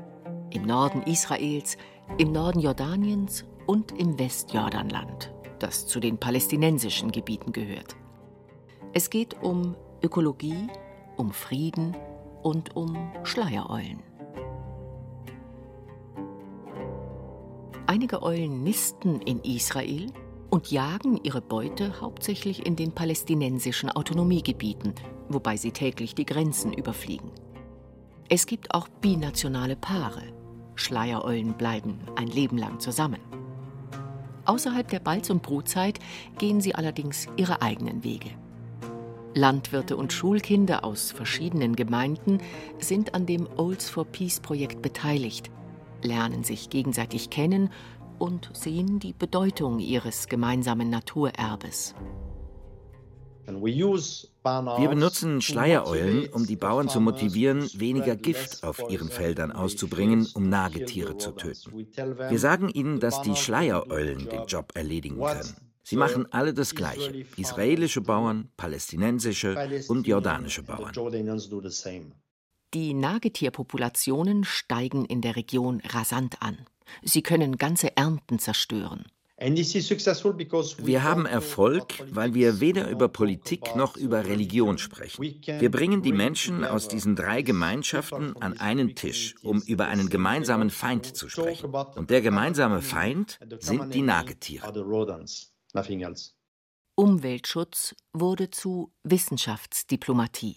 im 0.51 0.63
Norden 0.63 1.03
Israels, 1.03 1.77
im 2.17 2.31
Norden 2.31 2.59
Jordaniens 2.59 3.45
und 3.67 3.91
im 3.99 4.17
Westjordanland, 4.17 5.31
das 5.59 5.85
zu 5.85 5.99
den 5.99 6.17
palästinensischen 6.17 7.11
Gebieten 7.11 7.51
gehört. 7.51 7.95
Es 8.93 9.09
geht 9.09 9.43
um 9.43 9.75
Ökologie, 10.01 10.67
um 11.17 11.31
Frieden 11.31 11.95
und 12.43 12.75
um 12.75 13.11
Schleiereulen. 13.23 14.03
Einige 17.87 18.21
Eulen 18.21 18.63
nisten 18.63 19.19
in 19.21 19.39
Israel 19.41 20.11
und 20.49 20.71
jagen 20.71 21.19
ihre 21.23 21.41
Beute 21.41 22.01
hauptsächlich 22.01 22.65
in 22.65 22.75
den 22.75 22.91
palästinensischen 22.91 23.89
Autonomiegebieten, 23.89 24.93
wobei 25.27 25.57
sie 25.57 25.71
täglich 25.71 26.15
die 26.15 26.25
Grenzen 26.25 26.73
überfliegen. 26.73 27.31
Es 28.29 28.45
gibt 28.45 28.75
auch 28.75 28.87
binationale 28.87 29.75
Paare. 29.75 30.21
Schleiereulen 30.75 31.53
bleiben 31.53 31.99
ein 32.15 32.27
Leben 32.27 32.57
lang 32.57 32.79
zusammen. 32.79 33.21
Außerhalb 34.45 34.87
der 34.87 34.99
Balz- 34.99 35.29
und 35.29 35.41
Brutzeit 35.41 35.99
gehen 36.37 36.61
sie 36.61 36.75
allerdings 36.75 37.27
ihre 37.37 37.61
eigenen 37.61 38.03
Wege. 38.03 38.29
Landwirte 39.35 39.95
und 39.95 40.11
Schulkinder 40.11 40.83
aus 40.83 41.11
verschiedenen 41.11 41.75
Gemeinden 41.75 42.39
sind 42.79 43.13
an 43.13 43.25
dem 43.25 43.47
Olds 43.57 43.89
for 43.89 44.05
Peace 44.05 44.39
Projekt 44.39 44.81
beteiligt, 44.81 45.51
lernen 46.01 46.43
sich 46.43 46.69
gegenseitig 46.69 47.29
kennen 47.29 47.69
und 48.17 48.49
sehen 48.53 48.99
die 48.99 49.13
Bedeutung 49.13 49.79
ihres 49.79 50.27
gemeinsamen 50.27 50.89
Naturerbes. 50.89 51.95
Wir 53.47 54.89
benutzen 54.89 55.41
Schleiereulen, 55.41 56.29
um 56.31 56.45
die 56.45 56.55
Bauern 56.55 56.87
zu 56.87 57.01
motivieren, 57.01 57.67
weniger 57.73 58.15
Gift 58.15 58.63
auf 58.63 58.79
ihren 58.89 59.09
Feldern 59.09 59.51
auszubringen, 59.51 60.27
um 60.35 60.49
Nagetiere 60.49 61.17
zu 61.17 61.31
töten. 61.31 61.87
Wir 62.29 62.39
sagen 62.39 62.69
ihnen, 62.69 62.99
dass 62.99 63.21
die 63.21 63.35
Schleiereulen 63.35 64.29
den 64.29 64.45
Job 64.45 64.71
erledigen 64.75 65.19
können. 65.19 65.68
Sie 65.89 65.95
machen 65.95 66.31
alle 66.31 66.53
das 66.53 66.75
Gleiche. 66.75 67.25
Israelische 67.35 68.01
Bauern, 68.01 68.49
palästinensische 68.57 69.83
und 69.87 70.05
jordanische 70.05 70.61
Bauern. 70.61 70.93
Die 72.75 72.93
Nagetierpopulationen 72.93 74.43
steigen 74.43 75.05
in 75.05 75.21
der 75.21 75.35
Region 75.35 75.81
rasant 75.83 76.43
an. 76.43 76.59
Sie 77.01 77.23
können 77.23 77.57
ganze 77.57 77.97
Ernten 77.97 78.37
zerstören. 78.37 79.05
Wir 80.83 81.03
haben 81.03 81.25
Erfolg, 81.25 81.85
weil 82.11 82.33
wir 82.35 82.59
weder 82.59 82.89
über 82.89 83.07
Politik 83.07 83.75
noch 83.75 83.95
über 83.97 84.25
Religion 84.25 84.77
sprechen. 84.77 85.23
Wir 85.23 85.71
bringen 85.71 86.03
die 86.03 86.11
Menschen 86.11 86.63
aus 86.65 86.87
diesen 86.87 87.15
drei 87.15 87.41
Gemeinschaften 87.41 88.35
an 88.39 88.59
einen 88.59 88.95
Tisch, 88.95 89.35
um 89.41 89.61
über 89.61 89.87
einen 89.87 90.09
gemeinsamen 90.09 90.69
Feind 90.69 91.15
zu 91.15 91.29
sprechen. 91.29 91.73
Und 91.95 92.11
der 92.11 92.21
gemeinsame 92.21 92.83
Feind 92.83 93.39
sind 93.59 93.93
die 93.95 94.03
Nagetiere. 94.03 94.71
Umweltschutz 96.95 97.95
wurde 98.13 98.49
zu 98.51 98.91
Wissenschaftsdiplomatie. 99.03 100.55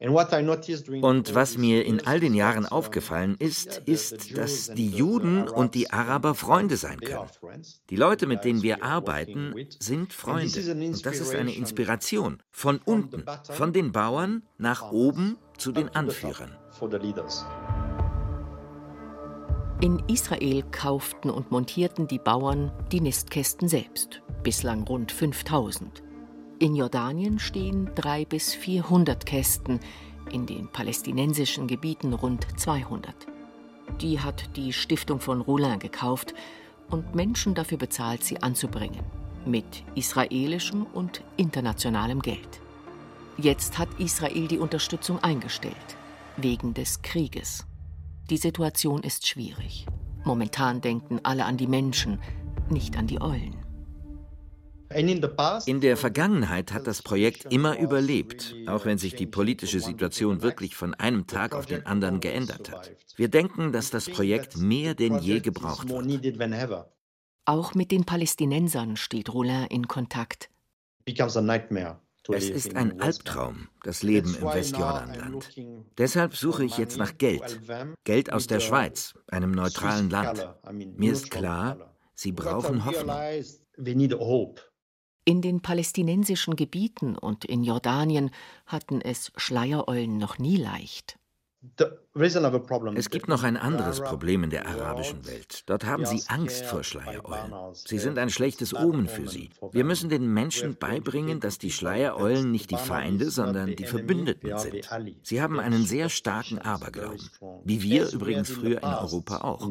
Und 0.00 1.34
was 1.34 1.58
mir 1.58 1.84
in 1.84 2.06
all 2.06 2.20
den 2.20 2.32
Jahren 2.32 2.66
aufgefallen 2.66 3.34
ist, 3.40 3.82
ist, 3.84 4.36
dass 4.36 4.68
die 4.68 4.90
Juden 4.90 5.48
und 5.48 5.74
die 5.74 5.90
Araber 5.90 6.36
Freunde 6.36 6.76
sein 6.76 7.00
können. 7.00 7.28
Die 7.90 7.96
Leute, 7.96 8.28
mit 8.28 8.44
denen 8.44 8.62
wir 8.62 8.84
arbeiten, 8.84 9.54
sind 9.80 10.12
Freunde. 10.12 10.72
Und 10.72 11.04
das 11.04 11.18
ist 11.18 11.34
eine 11.34 11.52
Inspiration. 11.52 12.40
Von 12.52 12.78
unten, 12.84 13.24
von 13.50 13.72
den 13.72 13.90
Bauern 13.90 14.44
nach 14.56 14.92
oben 14.92 15.36
zu 15.56 15.72
den 15.72 15.88
Anführern. 15.88 16.56
In 19.80 20.02
Israel 20.08 20.62
kauften 20.70 21.30
und 21.30 21.50
montierten 21.50 22.06
die 22.06 22.18
Bauern 22.18 22.72
die 22.92 23.00
Nistkästen 23.00 23.68
selbst, 23.68 24.22
bislang 24.42 24.82
rund 24.84 25.12
5000. 25.12 26.02
In 26.58 26.74
Jordanien 26.74 27.38
stehen 27.38 27.90
drei 27.94 28.24
bis 28.24 28.54
400 28.54 29.24
Kästen, 29.26 29.80
in 30.32 30.46
den 30.46 30.68
palästinensischen 30.68 31.66
Gebieten 31.66 32.12
rund 32.12 32.46
200. 32.58 33.14
Die 34.00 34.20
hat 34.20 34.56
die 34.56 34.72
Stiftung 34.72 35.20
von 35.20 35.40
Roulin 35.40 35.78
gekauft 35.78 36.34
und 36.90 37.14
Menschen 37.14 37.54
dafür 37.54 37.78
bezahlt, 37.78 38.24
sie 38.24 38.42
anzubringen. 38.42 39.04
Mit 39.46 39.84
israelischem 39.94 40.84
und 40.84 41.22
internationalem 41.36 42.20
Geld. 42.20 42.60
Jetzt 43.38 43.78
hat 43.78 43.88
Israel 43.98 44.48
die 44.48 44.58
Unterstützung 44.58 45.22
eingestellt, 45.22 45.96
wegen 46.36 46.74
des 46.74 47.02
Krieges. 47.02 47.64
Die 48.30 48.36
Situation 48.36 49.02
ist 49.02 49.26
schwierig. 49.26 49.86
Momentan 50.24 50.80
denken 50.80 51.20
alle 51.22 51.44
an 51.44 51.56
die 51.56 51.68
Menschen, 51.68 52.20
nicht 52.68 52.96
an 52.96 53.06
die 53.06 53.20
Eulen. 53.20 53.56
In 54.90 55.80
der 55.80 55.96
Vergangenheit 55.96 56.72
hat 56.72 56.86
das 56.86 57.02
Projekt 57.02 57.52
immer 57.52 57.78
überlebt, 57.78 58.54
auch 58.66 58.86
wenn 58.86 58.96
sich 58.96 59.14
die 59.14 59.26
politische 59.26 59.80
Situation 59.80 60.42
wirklich 60.42 60.76
von 60.76 60.94
einem 60.94 61.26
Tag 61.26 61.54
auf 61.54 61.66
den 61.66 61.84
anderen 61.84 62.20
geändert 62.20 62.70
hat. 62.70 62.96
Wir 63.16 63.28
denken, 63.28 63.72
dass 63.72 63.90
das 63.90 64.08
Projekt 64.08 64.56
mehr 64.56 64.94
denn 64.94 65.18
je 65.18 65.40
gebraucht 65.40 65.88
wird. 65.88 67.14
Auch 67.44 67.74
mit 67.74 67.90
den 67.90 68.04
Palästinensern 68.04 68.96
steht 68.96 69.32
Roulin 69.32 69.66
in 69.70 69.88
Kontakt. 69.88 70.50
Es 72.30 72.50
ist 72.50 72.76
ein 72.76 73.00
Albtraum, 73.00 73.68
das 73.84 74.02
Leben 74.02 74.34
im 74.34 74.44
Westjordanland. 74.44 75.48
Deshalb 75.96 76.36
suche 76.36 76.64
ich 76.64 76.76
jetzt 76.76 76.98
nach 76.98 77.16
Geld. 77.16 77.60
Geld 78.04 78.32
aus 78.32 78.46
der 78.46 78.60
Schweiz, 78.60 79.14
einem 79.28 79.50
neutralen 79.50 80.10
Land. 80.10 80.46
Mir 80.72 81.12
ist 81.12 81.30
klar, 81.30 81.94
sie 82.14 82.32
brauchen 82.32 82.84
Hoffnung. 82.84 83.16
In 85.28 85.42
den 85.42 85.60
palästinensischen 85.60 86.56
Gebieten 86.56 87.14
und 87.14 87.44
in 87.44 87.62
Jordanien 87.62 88.30
hatten 88.64 89.02
es 89.02 89.30
Schleiereulen 89.36 90.16
noch 90.16 90.38
nie 90.38 90.56
leicht. 90.56 91.18
Es 92.96 93.10
gibt 93.10 93.28
noch 93.28 93.42
ein 93.42 93.58
anderes 93.58 94.00
Problem 94.00 94.44
in 94.44 94.48
der 94.48 94.66
arabischen 94.66 95.26
Welt. 95.26 95.64
Dort 95.66 95.84
haben 95.84 96.06
sie 96.06 96.22
Angst 96.28 96.64
vor 96.64 96.82
Schleiereulen. 96.82 97.52
Sie 97.74 97.98
sind 97.98 98.16
ein 98.16 98.30
schlechtes 98.30 98.72
Omen 98.72 99.06
für 99.06 99.28
sie. 99.28 99.50
Wir 99.70 99.84
müssen 99.84 100.08
den 100.08 100.32
Menschen 100.32 100.78
beibringen, 100.78 101.40
dass 101.40 101.58
die 101.58 101.72
Schleiereulen 101.72 102.50
nicht 102.50 102.70
die 102.70 102.76
Feinde, 102.76 103.30
sondern 103.30 103.76
die 103.76 103.84
Verbündeten 103.84 104.56
sind. 104.56 104.88
Sie 105.22 105.42
haben 105.42 105.60
einen 105.60 105.84
sehr 105.84 106.08
starken 106.08 106.58
Aberglauben, 106.58 107.28
wie 107.64 107.82
wir 107.82 108.10
übrigens 108.10 108.48
früher 108.48 108.82
in 108.82 108.88
Europa 108.88 109.42
auch. 109.42 109.68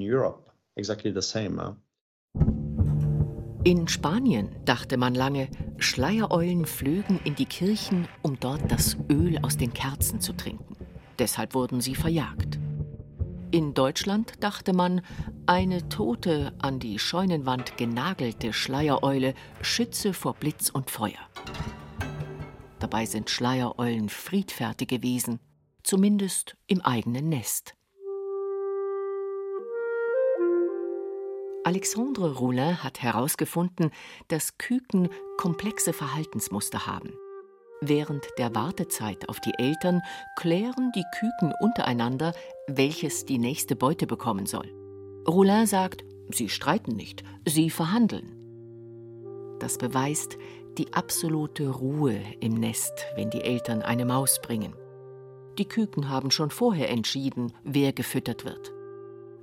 In 3.67 3.89
Spanien 3.89 4.55
dachte 4.63 4.95
man 4.95 5.13
lange, 5.13 5.49
Schleiereulen 5.77 6.65
flögen 6.65 7.19
in 7.25 7.35
die 7.35 7.45
Kirchen, 7.45 8.07
um 8.21 8.39
dort 8.39 8.71
das 8.71 8.95
Öl 9.11 9.39
aus 9.41 9.57
den 9.57 9.73
Kerzen 9.73 10.21
zu 10.21 10.31
trinken. 10.31 10.77
Deshalb 11.19 11.53
wurden 11.53 11.81
sie 11.81 11.93
verjagt. 11.93 12.59
In 13.51 13.73
Deutschland 13.73 14.41
dachte 14.41 14.71
man, 14.71 15.01
eine 15.47 15.89
tote, 15.89 16.53
an 16.59 16.79
die 16.79 16.97
Scheunenwand 16.97 17.75
genagelte 17.75 18.53
Schleiereule 18.53 19.33
schütze 19.61 20.13
vor 20.13 20.35
Blitz 20.35 20.69
und 20.69 20.89
Feuer. 20.89 21.27
Dabei 22.79 23.05
sind 23.05 23.29
Schleiereulen 23.29 24.07
friedfertige 24.07 25.03
Wesen, 25.03 25.41
zumindest 25.83 26.55
im 26.67 26.79
eigenen 26.79 27.27
Nest. 27.27 27.75
Alexandre 31.67 32.33
Roulin 32.33 32.81
hat 32.81 33.01
herausgefunden, 33.01 33.91
dass 34.29 34.57
Küken 34.57 35.09
komplexe 35.35 35.91
Verhaltensmuster 35.91 36.87
haben. 36.87 37.11
Während 37.81 38.25
der 38.37 38.55
Wartezeit 38.55 39.27
auf 39.27 39.41
die 39.41 39.51
Eltern 39.57 40.01
klären 40.37 40.93
die 40.95 41.03
Küken 41.19 41.53
untereinander, 41.59 42.31
welches 42.69 43.25
die 43.25 43.37
nächste 43.37 43.75
Beute 43.75 44.07
bekommen 44.07 44.45
soll. 44.45 44.71
Roulin 45.27 45.67
sagt, 45.67 46.05
sie 46.31 46.47
streiten 46.47 46.95
nicht, 46.95 47.25
sie 47.45 47.69
verhandeln. 47.69 48.31
Das 49.59 49.77
beweist 49.77 50.37
die 50.77 50.93
absolute 50.93 51.67
Ruhe 51.67 52.21
im 52.39 52.53
Nest, 52.53 52.93
wenn 53.15 53.29
die 53.29 53.41
Eltern 53.41 53.81
eine 53.81 54.05
Maus 54.05 54.39
bringen. 54.41 54.73
Die 55.57 55.67
Küken 55.67 56.07
haben 56.07 56.31
schon 56.31 56.49
vorher 56.49 56.89
entschieden, 56.89 57.51
wer 57.65 57.91
gefüttert 57.91 58.45
wird. 58.45 58.71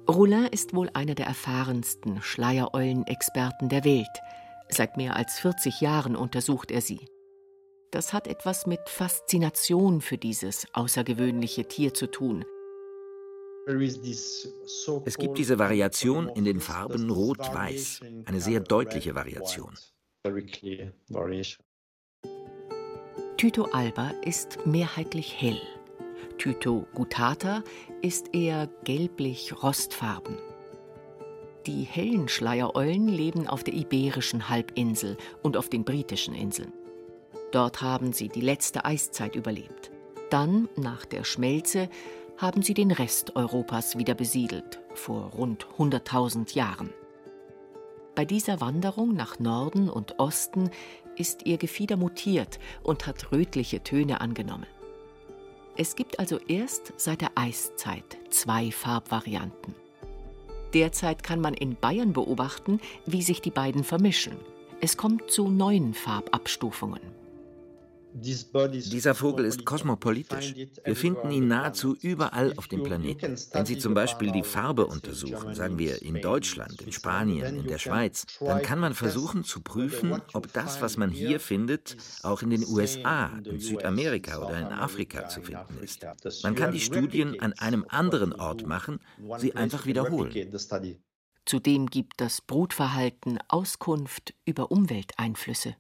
Roulin 0.08 0.46
ist 0.46 0.75
wohl 0.75 0.90
einer 0.92 1.14
der 1.14 1.26
erfahrensten 1.26 2.20
Schleiereulen-Experten 2.20 3.70
der 3.70 3.84
Welt. 3.84 4.06
Seit 4.68 4.96
mehr 4.96 5.16
als 5.16 5.38
40 5.38 5.80
Jahren 5.80 6.14
untersucht 6.14 6.70
er 6.70 6.82
sie. 6.82 7.00
Das 7.90 8.12
hat 8.12 8.26
etwas 8.26 8.66
mit 8.66 8.80
Faszination 8.87 10.00
für 10.00 10.18
dieses 10.18 10.66
außergewöhnliche 10.75 11.68
Tier 11.68 11.94
zu 11.94 12.11
tun. 12.11 12.44
Es 15.06 15.16
gibt 15.16 15.38
diese 15.38 15.58
Variation 15.58 16.28
in 16.28 16.44
den 16.44 16.61
Farben 16.61 17.08
Rot-Weiß, 17.08 18.00
eine 18.26 18.40
sehr 18.40 18.61
deutliche 18.61 19.14
Variation. 19.14 19.75
Tyto 23.38 23.64
alba 23.73 24.11
ist 24.23 24.66
mehrheitlich 24.66 25.40
hell. 25.40 25.61
Tyto 26.38 26.87
gutata 26.95 27.62
ist 28.03 28.35
eher 28.35 28.69
gelblich-rostfarben. 28.85 30.37
Die 31.67 31.85
hellen 31.85 32.29
Schleiereulen 32.29 33.09
leben 33.09 33.47
auf 33.47 33.64
der 33.64 33.75
iberischen 33.75 34.49
Halbinsel 34.49 35.17
und 35.43 35.57
auf 35.57 35.69
den 35.71 35.85
britischen 35.85 36.35
Inseln. 36.35 36.73
Dort 37.53 37.81
haben 37.81 38.12
sie 38.12 38.29
die 38.29 38.43
letzte 38.43 38.85
Eiszeit 38.85 39.35
überlebt. 39.37 39.91
Dann, 40.29 40.69
nach 40.76 41.05
der 41.07 41.25
Schmelze, 41.25 41.88
haben 42.37 42.62
sie 42.62 42.75
den 42.75 42.91
Rest 42.91 43.37
Europas 43.37 43.97
wieder 43.97 44.14
besiedelt, 44.14 44.81
vor 44.95 45.31
rund 45.31 45.67
100.000 45.79 46.55
Jahren. 46.55 46.93
Bei 48.14 48.25
dieser 48.25 48.61
Wanderung 48.61 49.14
nach 49.14 49.38
Norden 49.38 49.88
und 49.88 50.19
Osten 50.19 50.71
ist 51.17 51.47
ihr 51.47 51.59
Gefieder 51.59 51.97
mutiert 51.97 52.59
und 52.83 53.07
hat 53.07 53.33
rötliche 53.33 53.83
Töne 53.83 54.21
angenommen. 54.21 54.67
Es 55.76 55.97
gibt 55.97 56.21
also 56.21 56.38
erst 56.47 56.93
seit 56.97 57.21
der 57.21 57.33
Eiszeit 57.35 58.19
zwei 58.31 58.71
Farbvarianten. 58.71 59.75
Derzeit 60.73 61.23
kann 61.23 61.40
man 61.40 61.54
in 61.54 61.76
Bayern 61.76 62.12
beobachten, 62.12 62.81
wie 63.07 63.23
sich 63.23 63.40
die 63.40 63.50
beiden 63.50 63.83
vermischen. 63.83 64.37
Es 64.81 64.97
kommt 64.97 65.31
zu 65.31 65.49
neuen 65.49 65.95
Farbabstufungen. 65.95 67.13
Dieser 68.16 69.14
Vogel 69.14 69.44
ist 69.44 69.64
kosmopolitisch. 69.64 70.54
Wir 70.85 70.94
finden 70.94 71.33
ihn 71.33 71.49
nahezu 71.49 71.97
überall 72.00 72.54
auf 72.56 72.68
dem 72.68 72.85
Planeten. 72.85 73.37
Wenn 73.52 73.66
Sie 73.66 73.76
zum 73.76 73.92
Beispiel 73.94 74.30
die 74.30 74.44
Farbe 74.44 74.87
untersuchen, 74.87 75.54
sagen 75.54 75.78
wir 75.78 76.00
in 76.00 76.21
Deutschland, 76.21 76.80
in 76.83 76.92
Spanien, 76.92 77.59
in 77.59 77.66
der 77.66 77.78
Schweiz, 77.78 78.26
dann 78.38 78.62
kann 78.62 78.78
man 78.78 78.94
versuchen 78.94 79.42
zu 79.42 79.61
prüfen, 79.61 80.21
ob 80.33 80.52
das, 80.52 80.80
was 80.80 80.97
man 80.97 81.11
hier 81.11 81.40
findet, 81.40 81.97
auch 82.23 82.42
in 82.42 82.50
den 82.50 82.64
USA, 82.64 83.30
in 83.44 83.59
Südamerika 83.59 84.38
oder 84.38 84.59
in 84.61 84.66
Afrika 84.66 85.28
zu 85.28 85.42
finden 85.42 85.78
ist. 85.83 86.06
Man 86.44 86.54
kann 86.54 86.71
die 86.71 86.80
Studien 86.80 87.40
an 87.40 87.52
einem 87.54 87.85
anderen 87.88 88.33
Ort 88.33 88.64
machen, 88.64 89.00
sie 89.38 89.54
einfach 89.56 89.87
wiederholen. 89.87 90.33
Zudem 91.47 91.87
gibt 91.88 92.21
das 92.21 92.40
Brutverhalten 92.40 93.38
Auskunft 93.49 94.35
über 94.47 94.71
Umwelteinflüsse. 94.71 95.76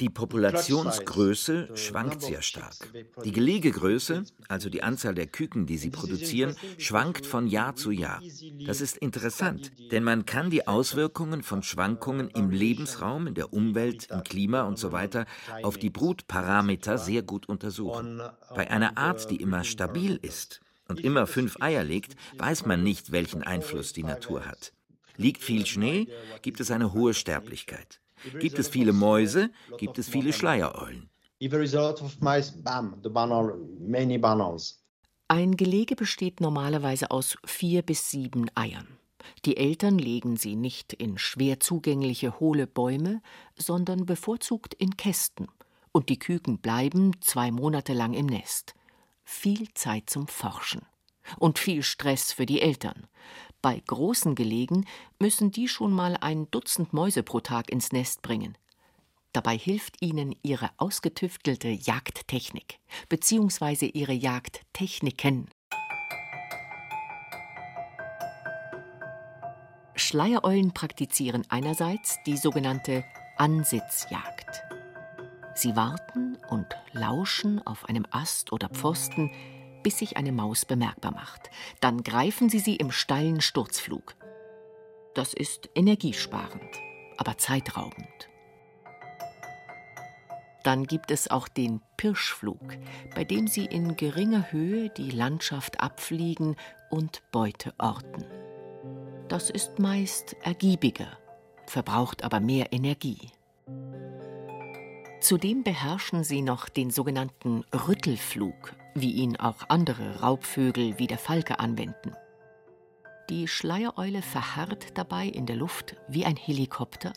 Die 0.00 0.10
Populationsgröße 0.10 1.68
schwankt 1.76 2.22
sehr 2.22 2.42
stark. 2.42 2.92
Die 3.24 3.30
Gelegegröße, 3.30 4.24
also 4.48 4.68
die 4.68 4.82
Anzahl 4.82 5.14
der 5.14 5.28
Küken, 5.28 5.64
die 5.64 5.78
sie 5.78 5.90
produzieren, 5.90 6.56
schwankt 6.78 7.24
von 7.24 7.46
Jahr 7.46 7.76
zu 7.76 7.92
Jahr. 7.92 8.20
Das 8.66 8.80
ist 8.80 8.96
interessant, 8.96 9.70
denn 9.92 10.02
man 10.02 10.26
kann 10.26 10.50
die 10.50 10.66
Auswirkungen 10.66 11.44
von 11.44 11.62
Schwankungen 11.62 12.30
im 12.30 12.50
Lebensraum, 12.50 13.28
in 13.28 13.34
der 13.34 13.52
Umwelt, 13.52 14.08
im 14.10 14.24
Klima 14.24 14.66
usw. 14.68 15.08
So 15.12 15.24
auf 15.62 15.78
die 15.78 15.90
Brutparameter 15.90 16.98
sehr 16.98 17.22
gut 17.22 17.48
untersuchen. 17.48 18.20
Bei 18.56 18.70
einer 18.70 18.98
Art, 18.98 19.30
die 19.30 19.36
immer 19.36 19.62
stabil 19.62 20.18
ist 20.20 20.60
und 20.88 20.98
immer 20.98 21.28
fünf 21.28 21.58
Eier 21.60 21.84
legt, 21.84 22.16
weiß 22.38 22.66
man 22.66 22.82
nicht, 22.82 23.12
welchen 23.12 23.44
Einfluss 23.44 23.92
die 23.92 24.02
Natur 24.02 24.46
hat. 24.46 24.72
Liegt 25.16 25.42
viel 25.42 25.66
Schnee, 25.66 26.08
gibt 26.42 26.60
es 26.60 26.70
eine 26.70 26.92
hohe 26.92 27.14
Sterblichkeit. 27.14 28.00
Gibt 28.38 28.58
es 28.58 28.68
viele 28.68 28.92
Mäuse, 28.92 29.50
gibt 29.78 29.98
es 29.98 30.08
viele 30.08 30.32
Schleiereulen. 30.32 31.08
Ein 35.28 35.56
Gelege 35.56 35.96
besteht 35.96 36.40
normalerweise 36.40 37.10
aus 37.10 37.36
vier 37.44 37.82
bis 37.82 38.10
sieben 38.10 38.46
Eiern. 38.54 38.86
Die 39.44 39.56
Eltern 39.56 39.98
legen 39.98 40.36
sie 40.36 40.56
nicht 40.56 40.92
in 40.92 41.18
schwer 41.18 41.60
zugängliche 41.60 42.38
hohle 42.40 42.66
Bäume, 42.66 43.22
sondern 43.56 44.06
bevorzugt 44.06 44.74
in 44.74 44.96
Kästen. 44.96 45.48
Und 45.92 46.08
die 46.08 46.18
Küken 46.18 46.58
bleiben 46.58 47.12
zwei 47.20 47.50
Monate 47.50 47.92
lang 47.92 48.14
im 48.14 48.26
Nest. 48.26 48.74
Viel 49.24 49.72
Zeit 49.74 50.10
zum 50.10 50.26
Forschen. 50.26 50.82
Und 51.38 51.58
viel 51.58 51.82
Stress 51.82 52.32
für 52.32 52.46
die 52.46 52.60
Eltern. 52.60 53.06
Bei 53.62 53.80
großen 53.86 54.34
Gelegen 54.34 54.86
müssen 55.20 55.52
die 55.52 55.68
schon 55.68 55.92
mal 55.92 56.16
ein 56.20 56.50
Dutzend 56.50 56.92
Mäuse 56.92 57.22
pro 57.22 57.38
Tag 57.38 57.70
ins 57.70 57.92
Nest 57.92 58.20
bringen. 58.20 58.58
Dabei 59.32 59.56
hilft 59.56 60.02
ihnen 60.02 60.34
ihre 60.42 60.70
ausgetüftelte 60.78 61.68
Jagdtechnik 61.68 62.80
bzw. 63.08 63.86
ihre 63.86 64.12
Jagdtechniken. 64.12 65.48
Schleiereulen 69.94 70.74
praktizieren 70.74 71.44
einerseits 71.48 72.18
die 72.26 72.36
sogenannte 72.36 73.04
Ansitzjagd. 73.36 74.64
Sie 75.54 75.76
warten 75.76 76.36
und 76.50 76.66
lauschen 76.92 77.64
auf 77.64 77.88
einem 77.88 78.06
Ast 78.10 78.52
oder 78.52 78.68
Pfosten, 78.70 79.30
bis 79.82 79.98
sich 79.98 80.16
eine 80.16 80.32
Maus 80.32 80.64
bemerkbar 80.64 81.12
macht. 81.12 81.50
Dann 81.80 82.02
greifen 82.02 82.48
sie 82.48 82.58
sie 82.58 82.76
im 82.76 82.90
steilen 82.90 83.40
Sturzflug. 83.40 84.14
Das 85.14 85.34
ist 85.34 85.68
energiesparend, 85.74 86.78
aber 87.16 87.38
zeitraubend. 87.38 88.28
Dann 90.62 90.84
gibt 90.84 91.10
es 91.10 91.28
auch 91.30 91.48
den 91.48 91.80
Pirschflug, 91.96 92.76
bei 93.14 93.24
dem 93.24 93.48
sie 93.48 93.64
in 93.64 93.96
geringer 93.96 94.52
Höhe 94.52 94.90
die 94.90 95.10
Landschaft 95.10 95.80
abfliegen 95.80 96.56
und 96.90 97.22
Beute 97.32 97.74
orten. 97.78 98.24
Das 99.28 99.50
ist 99.50 99.78
meist 99.78 100.36
ergiebiger, 100.42 101.18
verbraucht 101.66 102.22
aber 102.22 102.38
mehr 102.38 102.72
Energie. 102.72 103.30
Zudem 105.20 105.62
beherrschen 105.62 106.24
sie 106.24 106.42
noch 106.42 106.68
den 106.68 106.90
sogenannten 106.90 107.64
Rüttelflug, 107.72 108.74
wie 108.94 109.12
ihn 109.12 109.36
auch 109.36 109.68
andere 109.68 110.20
Raubvögel 110.20 110.98
wie 110.98 111.06
der 111.06 111.18
Falke 111.18 111.58
anwenden. 111.58 112.14
Die 113.30 113.48
Schleiereule 113.48 114.22
verharrt 114.22 114.98
dabei 114.98 115.26
in 115.26 115.46
der 115.46 115.56
Luft 115.56 115.96
wie 116.08 116.24
ein 116.24 116.36
Helikopter 116.36 117.12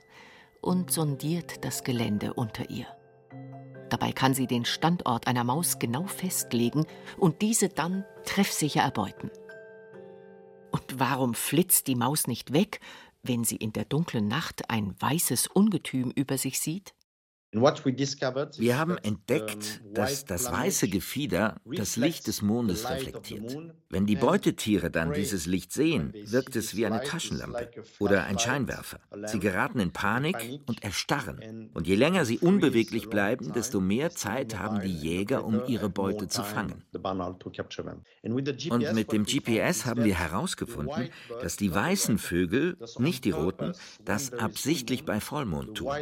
und 0.61 0.91
sondiert 0.91 1.65
das 1.65 1.83
Gelände 1.83 2.33
unter 2.33 2.69
ihr. 2.69 2.87
Dabei 3.89 4.11
kann 4.11 4.33
sie 4.33 4.47
den 4.47 4.65
Standort 4.65 5.27
einer 5.27 5.43
Maus 5.43 5.79
genau 5.79 6.05
festlegen 6.05 6.85
und 7.17 7.41
diese 7.41 7.69
dann 7.69 8.05
treffsicher 8.25 8.81
erbeuten. 8.81 9.29
Und 10.71 10.99
warum 10.99 11.33
flitzt 11.33 11.87
die 11.87 11.95
Maus 11.95 12.27
nicht 12.27 12.51
weg, 12.53 12.79
wenn 13.23 13.43
sie 13.43 13.55
in 13.55 13.73
der 13.73 13.85
dunklen 13.85 14.27
Nacht 14.27 14.69
ein 14.69 14.95
weißes 14.99 15.47
Ungetüm 15.47 16.11
über 16.11 16.37
sich 16.37 16.59
sieht? 16.59 16.93
Wir 17.55 18.77
haben 18.77 18.97
entdeckt, 18.97 19.81
dass 19.93 20.25
das 20.25 20.51
weiße 20.51 20.87
Gefieder 20.89 21.61
das 21.65 21.95
Licht 21.95 22.27
des 22.27 22.41
Mondes 22.41 22.89
reflektiert. 22.89 23.57
Wenn 23.89 24.05
die 24.05 24.15
Beutetiere 24.15 24.91
dann 24.91 25.13
dieses 25.13 25.45
Licht 25.45 25.71
sehen, 25.71 26.13
wirkt 26.25 26.55
es 26.55 26.75
wie 26.75 26.85
eine 26.85 27.01
Taschenlampe 27.01 27.71
oder 27.99 28.25
ein 28.25 28.37
Scheinwerfer. 28.39 28.99
Sie 29.25 29.39
geraten 29.39 29.79
in 29.79 29.91
Panik 29.91 30.59
und 30.65 30.83
erstarren. 30.83 31.69
Und 31.73 31.87
je 31.87 31.95
länger 31.95 32.25
sie 32.25 32.39
unbeweglich 32.39 33.09
bleiben, 33.09 33.53
desto 33.53 33.79
mehr 33.79 34.11
Zeit 34.11 34.57
haben 34.59 34.81
die 34.81 34.93
Jäger, 34.93 35.45
um 35.45 35.61
ihre 35.67 35.89
Beute 35.89 36.27
zu 36.27 36.43
fangen. 36.43 36.83
Und 38.23 38.93
mit 38.93 39.11
dem 39.11 39.25
GPS 39.25 39.85
haben 39.85 40.03
wir 40.03 40.15
herausgefunden, 40.15 41.09
dass 41.41 41.55
die 41.55 41.73
weißen 41.73 42.17
Vögel, 42.17 42.77
nicht 42.97 43.23
die 43.23 43.31
roten, 43.31 43.73
das 44.03 44.33
absichtlich 44.33 45.05
bei 45.05 45.19
Vollmond 45.19 45.77
tun. 45.77 45.93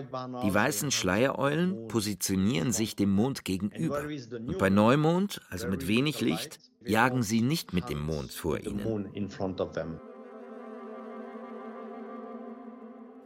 Die 0.43 0.53
weißen 0.53 0.91
Schleier 0.91 1.37
Sterneulen 1.43 1.87
positionieren 1.87 2.71
sich 2.71 2.95
dem 2.95 3.11
Mond 3.11 3.43
gegenüber. 3.43 4.03
Und 4.03 4.57
bei 4.57 4.69
Neumond, 4.69 5.41
also 5.49 5.67
mit 5.67 5.87
wenig 5.87 6.21
Licht, 6.21 6.59
jagen 6.85 7.23
sie 7.23 7.41
nicht 7.41 7.73
mit 7.73 7.89
dem 7.89 8.01
Mond 8.01 8.31
vor 8.31 8.59
ihnen. 8.59 9.29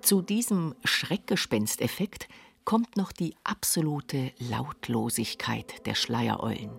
Zu 0.02 0.22
diesem 0.22 0.74
Schreckgespensteffekt 0.84 2.28
kommt 2.66 2.98
noch 2.98 3.12
die 3.12 3.36
absolute 3.44 4.32
Lautlosigkeit 4.40 5.86
der 5.86 5.96
Schleiereulen. 5.96 6.72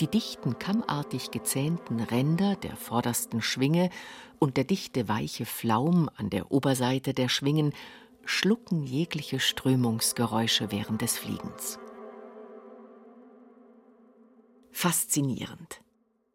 Die 0.00 0.08
dichten, 0.08 0.58
kammartig 0.58 1.30
gezähnten 1.30 2.00
Ränder 2.00 2.56
der 2.56 2.76
vordersten 2.76 3.40
Schwinge 3.40 3.88
und 4.38 4.58
der 4.58 4.64
dichte, 4.64 5.08
weiche 5.08 5.46
Flaum 5.46 6.10
an 6.16 6.28
der 6.28 6.52
Oberseite 6.52 7.14
der 7.14 7.30
Schwingen 7.30 7.72
schlucken 8.26 8.82
jegliche 8.82 9.40
Strömungsgeräusche 9.40 10.70
während 10.70 11.02
des 11.02 11.16
Fliegens. 11.18 11.78
Faszinierend. 14.70 15.80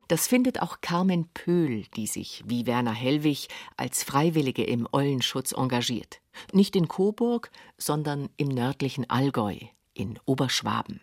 Das 0.07 0.27
findet 0.27 0.61
auch 0.61 0.81
Carmen 0.81 1.29
Pöhl, 1.33 1.85
die 1.95 2.07
sich, 2.07 2.43
wie 2.45 2.65
Werner 2.65 2.93
Hellwig, 2.93 3.47
als 3.77 4.03
Freiwillige 4.03 4.63
im 4.63 4.87
Eulenschutz 4.91 5.53
engagiert. 5.53 6.21
Nicht 6.51 6.75
in 6.75 6.87
Coburg, 6.87 7.51
sondern 7.77 8.29
im 8.35 8.47
nördlichen 8.49 9.09
Allgäu, 9.09 9.57
in 9.93 10.19
Oberschwaben. 10.25 11.01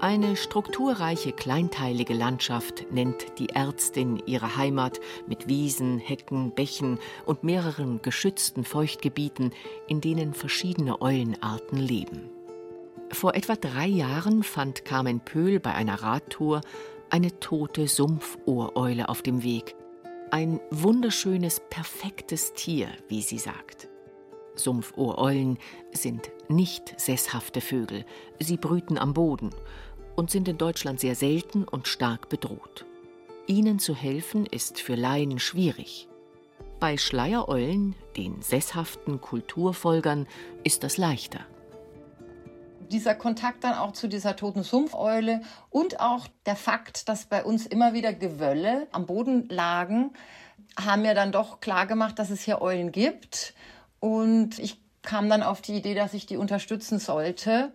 Eine 0.00 0.36
strukturreiche, 0.36 1.32
kleinteilige 1.32 2.14
Landschaft 2.14 2.86
nennt 2.92 3.38
die 3.40 3.48
Ärztin 3.48 4.22
ihre 4.26 4.56
Heimat 4.56 5.00
mit 5.26 5.48
Wiesen, 5.48 5.98
Hecken, 5.98 6.52
Bächen 6.52 7.00
und 7.26 7.42
mehreren 7.42 8.00
geschützten 8.00 8.64
Feuchtgebieten, 8.64 9.52
in 9.88 10.00
denen 10.00 10.34
verschiedene 10.34 11.02
Eulenarten 11.02 11.78
leben. 11.78 12.30
Vor 13.10 13.34
etwa 13.34 13.56
drei 13.56 13.88
Jahren 13.88 14.44
fand 14.44 14.84
Carmen 14.84 15.18
Pöhl 15.18 15.58
bei 15.58 15.74
einer 15.74 16.00
Radtour 16.00 16.60
eine 17.10 17.40
tote 17.40 17.88
Sumpfohreule 17.88 19.08
auf 19.08 19.22
dem 19.22 19.42
Weg. 19.42 19.74
Ein 20.30 20.60
wunderschönes, 20.70 21.60
perfektes 21.70 22.52
Tier, 22.52 22.88
wie 23.08 23.22
sie 23.22 23.38
sagt. 23.38 23.88
Sumpfohreulen 24.54 25.58
sind 25.92 26.30
nicht 26.48 27.00
sesshafte 27.00 27.60
Vögel. 27.60 28.04
Sie 28.38 28.56
brüten 28.56 28.98
am 28.98 29.14
Boden 29.14 29.50
und 30.18 30.32
sind 30.32 30.48
in 30.48 30.58
Deutschland 30.58 30.98
sehr 30.98 31.14
selten 31.14 31.62
und 31.62 31.86
stark 31.86 32.28
bedroht. 32.28 32.84
Ihnen 33.46 33.78
zu 33.78 33.94
helfen 33.94 34.46
ist 34.46 34.80
für 34.80 34.96
Laien 34.96 35.38
schwierig. 35.38 36.08
Bei 36.80 36.96
Schleiereulen, 36.96 37.94
den 38.16 38.42
sesshaften 38.42 39.20
Kulturfolgern, 39.20 40.26
ist 40.64 40.82
das 40.82 40.96
leichter 40.96 41.46
dieser 42.90 43.14
Kontakt 43.14 43.64
dann 43.64 43.74
auch 43.74 43.92
zu 43.92 44.08
dieser 44.08 44.34
toten 44.34 44.62
Sumpfeule 44.62 45.42
und 45.68 46.00
auch 46.00 46.26
der 46.46 46.56
Fakt, 46.56 47.10
dass 47.10 47.26
bei 47.26 47.44
uns 47.44 47.66
immer 47.66 47.92
wieder 47.92 48.14
Gewölle 48.14 48.86
am 48.92 49.04
Boden 49.04 49.46
lagen, 49.50 50.14
haben 50.80 51.02
mir 51.02 51.14
dann 51.14 51.30
doch 51.30 51.60
klar 51.60 51.86
gemacht, 51.86 52.18
dass 52.18 52.30
es 52.30 52.40
hier 52.40 52.62
Eulen 52.62 52.90
gibt. 52.90 53.52
Und 54.00 54.58
ich 54.58 54.80
kam 55.02 55.28
dann 55.28 55.42
auf 55.42 55.60
die 55.60 55.74
Idee, 55.74 55.94
dass 55.94 56.14
ich 56.14 56.24
die 56.24 56.38
unterstützen 56.38 56.98
sollte. 56.98 57.72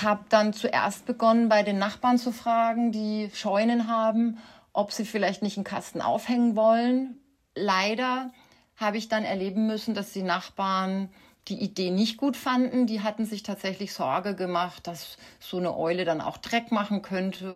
Habe 0.00 0.24
dann 0.28 0.52
zuerst 0.52 1.06
begonnen, 1.06 1.48
bei 1.48 1.62
den 1.62 1.78
Nachbarn 1.78 2.18
zu 2.18 2.32
fragen, 2.32 2.92
die 2.92 3.30
Scheunen 3.34 3.88
haben, 3.88 4.38
ob 4.72 4.92
sie 4.92 5.04
vielleicht 5.04 5.42
nicht 5.42 5.56
einen 5.56 5.64
Kasten 5.64 6.02
aufhängen 6.02 6.56
wollen. 6.56 7.20
Leider 7.54 8.30
habe 8.76 8.98
ich 8.98 9.08
dann 9.08 9.24
erleben 9.24 9.66
müssen, 9.66 9.94
dass 9.94 10.12
die 10.12 10.22
Nachbarn 10.22 11.08
die 11.48 11.62
Idee 11.62 11.90
nicht 11.90 12.16
gut 12.16 12.36
fanden. 12.36 12.86
Die 12.86 13.02
hatten 13.02 13.24
sich 13.24 13.42
tatsächlich 13.42 13.92
Sorge 13.92 14.34
gemacht, 14.34 14.86
dass 14.86 15.16
so 15.40 15.58
eine 15.58 15.76
Eule 15.76 16.04
dann 16.04 16.20
auch 16.20 16.36
Dreck 16.38 16.72
machen 16.72 17.02
könnte. 17.02 17.54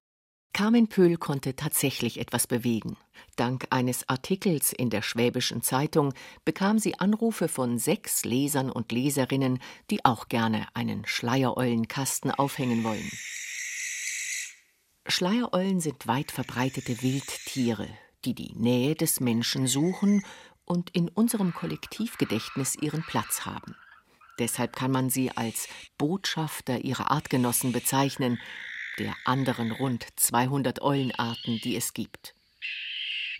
Carmen 0.52 0.88
Pöhl 0.88 1.16
konnte 1.16 1.54
tatsächlich 1.54 2.18
etwas 2.18 2.46
bewegen. 2.46 2.96
Dank 3.36 3.66
eines 3.70 4.08
Artikels 4.08 4.72
in 4.72 4.90
der 4.90 5.02
Schwäbischen 5.02 5.62
Zeitung 5.62 6.12
bekam 6.44 6.78
sie 6.78 6.98
Anrufe 6.98 7.48
von 7.48 7.78
sechs 7.78 8.24
Lesern 8.24 8.70
und 8.70 8.92
Leserinnen, 8.92 9.60
die 9.90 10.04
auch 10.04 10.28
gerne 10.28 10.66
einen 10.74 11.06
Schleiereulenkasten 11.06 12.32
aufhängen 12.32 12.82
wollen. 12.84 13.10
Schleiereulen 15.06 15.80
sind 15.80 16.06
weit 16.06 16.32
verbreitete 16.32 17.02
Wildtiere, 17.02 17.88
die 18.24 18.34
die 18.34 18.54
Nähe 18.54 18.94
des 18.94 19.20
Menschen 19.20 19.66
suchen 19.66 20.24
und 20.64 20.90
in 20.90 21.08
unserem 21.08 21.54
Kollektivgedächtnis 21.54 22.76
ihren 22.76 23.02
Platz 23.02 23.46
haben. 23.46 23.76
Deshalb 24.38 24.74
kann 24.74 24.90
man 24.90 25.10
sie 25.10 25.30
als 25.30 25.68
Botschafter 25.98 26.84
ihrer 26.84 27.10
Artgenossen 27.10 27.72
bezeichnen, 27.72 28.38
der 28.98 29.14
anderen 29.24 29.72
rund 29.72 30.06
200 30.16 30.82
Eulenarten, 30.82 31.60
die 31.62 31.76
es 31.76 31.94
gibt. 31.94 32.34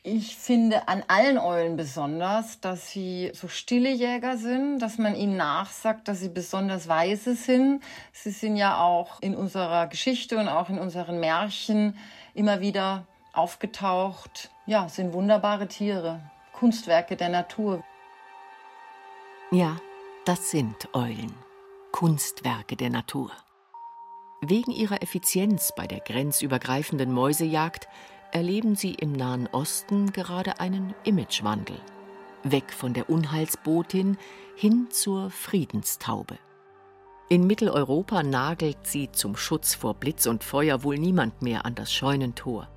Ich 0.02 0.36
finde 0.36 0.88
an 0.88 1.04
allen 1.08 1.36
Eulen 1.36 1.76
besonders, 1.76 2.58
dass 2.60 2.90
sie 2.90 3.30
so 3.34 3.48
stille 3.48 3.90
Jäger 3.92 4.38
sind, 4.38 4.78
dass 4.78 4.96
man 4.96 5.14
ihnen 5.14 5.36
nachsagt, 5.36 6.08
dass 6.08 6.20
sie 6.20 6.30
besonders 6.30 6.88
weise 6.88 7.34
sind. 7.34 7.82
Sie 8.10 8.30
sind 8.30 8.56
ja 8.56 8.80
auch 8.80 9.20
in 9.20 9.36
unserer 9.36 9.88
Geschichte 9.88 10.38
und 10.38 10.48
auch 10.48 10.70
in 10.70 10.78
unseren 10.78 11.20
Märchen 11.20 11.98
immer 12.32 12.62
wieder 12.62 13.06
aufgetaucht. 13.34 14.50
Ja, 14.64 14.88
sind 14.88 15.12
wunderbare 15.12 15.68
Tiere. 15.68 16.22
Kunstwerke 16.54 17.16
der 17.16 17.28
Natur. 17.28 17.84
Ja, 19.50 19.76
das 20.24 20.50
sind 20.50 20.88
Eulen, 20.94 21.34
Kunstwerke 21.92 22.76
der 22.76 22.88
Natur. 22.88 23.32
Wegen 24.40 24.70
ihrer 24.70 25.02
Effizienz 25.02 25.72
bei 25.76 25.86
der 25.86 26.00
grenzübergreifenden 26.00 27.12
Mäusejagd 27.12 27.88
erleben 28.32 28.74
sie 28.74 28.94
im 28.94 29.12
Nahen 29.12 29.48
Osten 29.52 30.12
gerade 30.12 30.60
einen 30.60 30.94
Imagewandel. 31.04 31.76
Weg 32.42 32.72
von 32.72 32.94
der 32.94 33.10
Unheilsbotin 33.10 34.16
hin 34.56 34.88
zur 34.90 35.30
Friedenstaube. 35.30 36.38
In 37.28 37.46
Mitteleuropa 37.46 38.22
nagelt 38.22 38.78
sie 38.86 39.12
zum 39.12 39.36
Schutz 39.36 39.74
vor 39.74 39.94
Blitz 39.94 40.26
und 40.26 40.42
Feuer 40.42 40.82
wohl 40.82 40.98
niemand 40.98 41.42
mehr 41.42 41.64
an 41.64 41.74
das 41.74 41.92
Scheunentor 41.92 42.68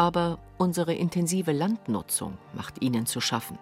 aber 0.00 0.38
unsere 0.56 0.94
intensive 0.94 1.52
Landnutzung 1.52 2.38
macht 2.54 2.82
ihnen 2.82 3.04
zu 3.04 3.20
schaffen. 3.20 3.58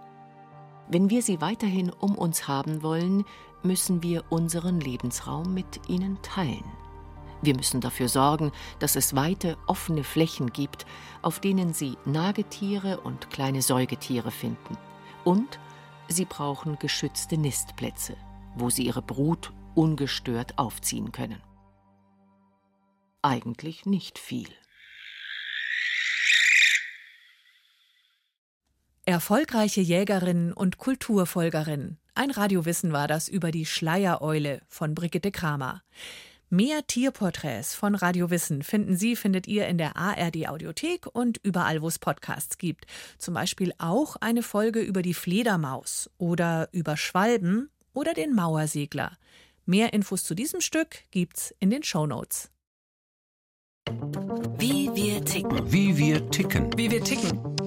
Wenn 0.88 1.10
wir 1.10 1.20
sie 1.20 1.40
weiterhin 1.40 1.90
um 1.90 2.14
uns 2.14 2.46
haben 2.46 2.84
wollen, 2.84 3.24
müssen 3.64 4.04
wir 4.04 4.22
unseren 4.30 4.80
Lebensraum 4.80 5.52
mit 5.52 5.88
ihnen 5.88 6.16
teilen. 6.22 6.62
Wir 7.42 7.54
müssen 7.54 7.80
dafür 7.80 8.08
sorgen, 8.08 8.52
dass 8.78 8.96
es 8.96 9.14
weite, 9.14 9.56
offene 9.66 10.04
Flächen 10.04 10.52
gibt, 10.52 10.86
auf 11.22 11.40
denen 11.40 11.72
sie 11.72 11.96
Nagetiere 12.04 13.00
und 13.00 13.30
kleine 13.30 13.62
Säugetiere 13.62 14.30
finden. 14.30 14.76
Und 15.24 15.58
sie 16.08 16.24
brauchen 16.24 16.78
geschützte 16.78 17.36
Nistplätze, 17.36 18.16
wo 18.56 18.70
sie 18.70 18.86
ihre 18.86 19.02
Brut 19.02 19.52
ungestört 19.74 20.58
aufziehen 20.58 21.12
können. 21.12 21.40
Eigentlich 23.22 23.86
nicht 23.86 24.18
viel. 24.18 24.48
Erfolgreiche 29.04 29.80
Jägerin 29.80 30.52
und 30.52 30.76
Kulturfolgerin. 30.78 31.96
Ein 32.14 32.30
Radiowissen 32.30 32.92
war 32.92 33.08
das 33.08 33.28
über 33.28 33.50
die 33.50 33.64
Schleiereule 33.64 34.60
von 34.68 34.94
Brigitte 34.94 35.30
Kramer. 35.30 35.82
Mehr 36.50 36.86
Tierporträts 36.86 37.74
von 37.74 37.94
Radio 37.94 38.30
Wissen 38.30 38.62
finden 38.62 38.96
Sie, 38.96 39.16
findet 39.16 39.46
ihr 39.46 39.66
in 39.66 39.76
der 39.76 39.96
ARD 39.96 40.48
Audiothek 40.48 41.06
und 41.06 41.38
überall, 41.42 41.82
wo 41.82 41.88
es 41.88 41.98
Podcasts 41.98 42.58
gibt. 42.58 42.86
Zum 43.18 43.34
Beispiel 43.34 43.72
auch 43.78 44.16
eine 44.16 44.42
Folge 44.42 44.80
über 44.80 45.02
die 45.02 45.14
Fledermaus 45.14 46.10
oder 46.16 46.68
über 46.72 46.96
Schwalben 46.96 47.70
oder 47.92 48.14
den 48.14 48.34
Mauersegler. 48.34 49.18
Mehr 49.66 49.92
Infos 49.92 50.24
zu 50.24 50.34
diesem 50.34 50.60
Stück 50.60 51.04
gibt's 51.10 51.54
in 51.60 51.70
den 51.70 51.82
Show 51.82 52.06
Notes. 52.06 52.50
Wie 54.58 54.90
wir 54.94 55.24
ticken. 55.24 55.70
Wie 55.70 55.96
wir 55.96 56.30
ticken. 56.30 56.70
Wie 56.76 56.90
wir 56.90 57.04
ticken 57.04 57.58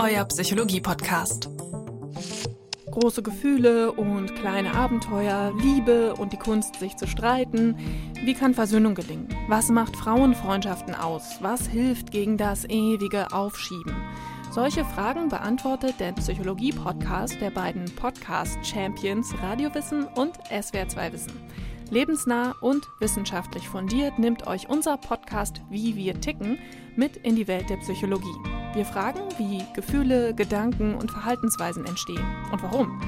euer 0.00 0.24
Psychologie-Podcast. 0.24 1.59
Große 2.90 3.22
Gefühle 3.22 3.92
und 3.92 4.34
kleine 4.34 4.74
Abenteuer, 4.74 5.52
Liebe 5.62 6.14
und 6.14 6.32
die 6.32 6.36
Kunst, 6.36 6.76
sich 6.76 6.96
zu 6.96 7.06
streiten. 7.06 7.76
Wie 8.24 8.34
kann 8.34 8.52
Versöhnung 8.52 8.96
gelingen? 8.96 9.28
Was 9.48 9.68
macht 9.68 9.96
Frauenfreundschaften 9.96 10.94
aus? 10.96 11.38
Was 11.40 11.68
hilft 11.68 12.10
gegen 12.10 12.36
das 12.36 12.64
ewige 12.64 13.32
Aufschieben? 13.32 13.94
Solche 14.50 14.84
Fragen 14.84 15.28
beantwortet 15.28 16.00
der 16.00 16.10
Psychologie-Podcast 16.12 17.40
der 17.40 17.50
beiden 17.50 17.84
Podcast-Champions 17.94 19.34
Radiowissen 19.40 20.06
und 20.16 20.38
SWR2 20.50 21.12
Wissen. 21.12 21.32
Lebensnah 21.90 22.56
und 22.60 22.88
wissenschaftlich 22.98 23.68
fundiert 23.68 24.18
nimmt 24.18 24.48
euch 24.48 24.68
unser 24.68 24.96
Podcast 24.96 25.60
Wie 25.70 25.94
wir 25.94 26.20
ticken 26.20 26.58
mit 26.96 27.16
in 27.18 27.36
die 27.36 27.46
Welt 27.46 27.70
der 27.70 27.76
Psychologie. 27.76 28.49
Wir 28.72 28.84
fragen, 28.84 29.20
wie 29.36 29.64
Gefühle, 29.74 30.32
Gedanken 30.32 30.94
und 30.94 31.10
Verhaltensweisen 31.10 31.84
entstehen 31.84 32.24
und 32.52 32.62
warum. 32.62 33.00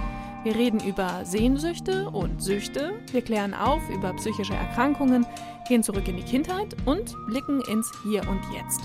Wir 0.42 0.56
reden 0.56 0.80
über 0.80 1.24
Sehnsüchte 1.24 2.10
und 2.10 2.42
Süchte, 2.42 2.94
wir 3.12 3.22
klären 3.22 3.54
auf 3.54 3.80
über 3.88 4.12
psychische 4.14 4.54
Erkrankungen, 4.54 5.24
gehen 5.68 5.84
zurück 5.84 6.08
in 6.08 6.16
die 6.16 6.24
Kindheit 6.24 6.76
und 6.84 7.14
blicken 7.28 7.60
ins 7.70 7.92
Hier 8.02 8.28
und 8.28 8.40
Jetzt. 8.52 8.80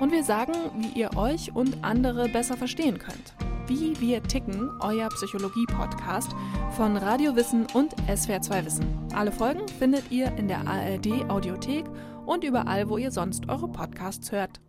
Und 0.00 0.12
wir 0.12 0.22
sagen, 0.22 0.52
wie 0.78 1.00
ihr 1.00 1.16
euch 1.16 1.54
und 1.54 1.82
andere 1.82 2.28
besser 2.28 2.56
verstehen 2.56 2.98
könnt. 2.98 3.34
Wie 3.66 4.00
wir 4.00 4.22
ticken, 4.22 4.70
euer 4.80 5.08
Psychologie-Podcast 5.08 6.30
von 6.76 6.96
Radio 6.96 7.34
Wissen 7.34 7.66
und 7.74 7.96
SWR2 8.06 8.64
Wissen. 8.64 8.86
Alle 9.12 9.32
Folgen 9.32 9.66
findet 9.78 10.10
ihr 10.12 10.32
in 10.36 10.46
der 10.46 10.66
ARD 10.68 11.28
Audiothek 11.28 11.84
und 12.26 12.44
überall, 12.44 12.88
wo 12.88 12.96
ihr 12.96 13.10
sonst 13.10 13.48
eure 13.48 13.68
Podcasts 13.68 14.30
hört. 14.30 14.60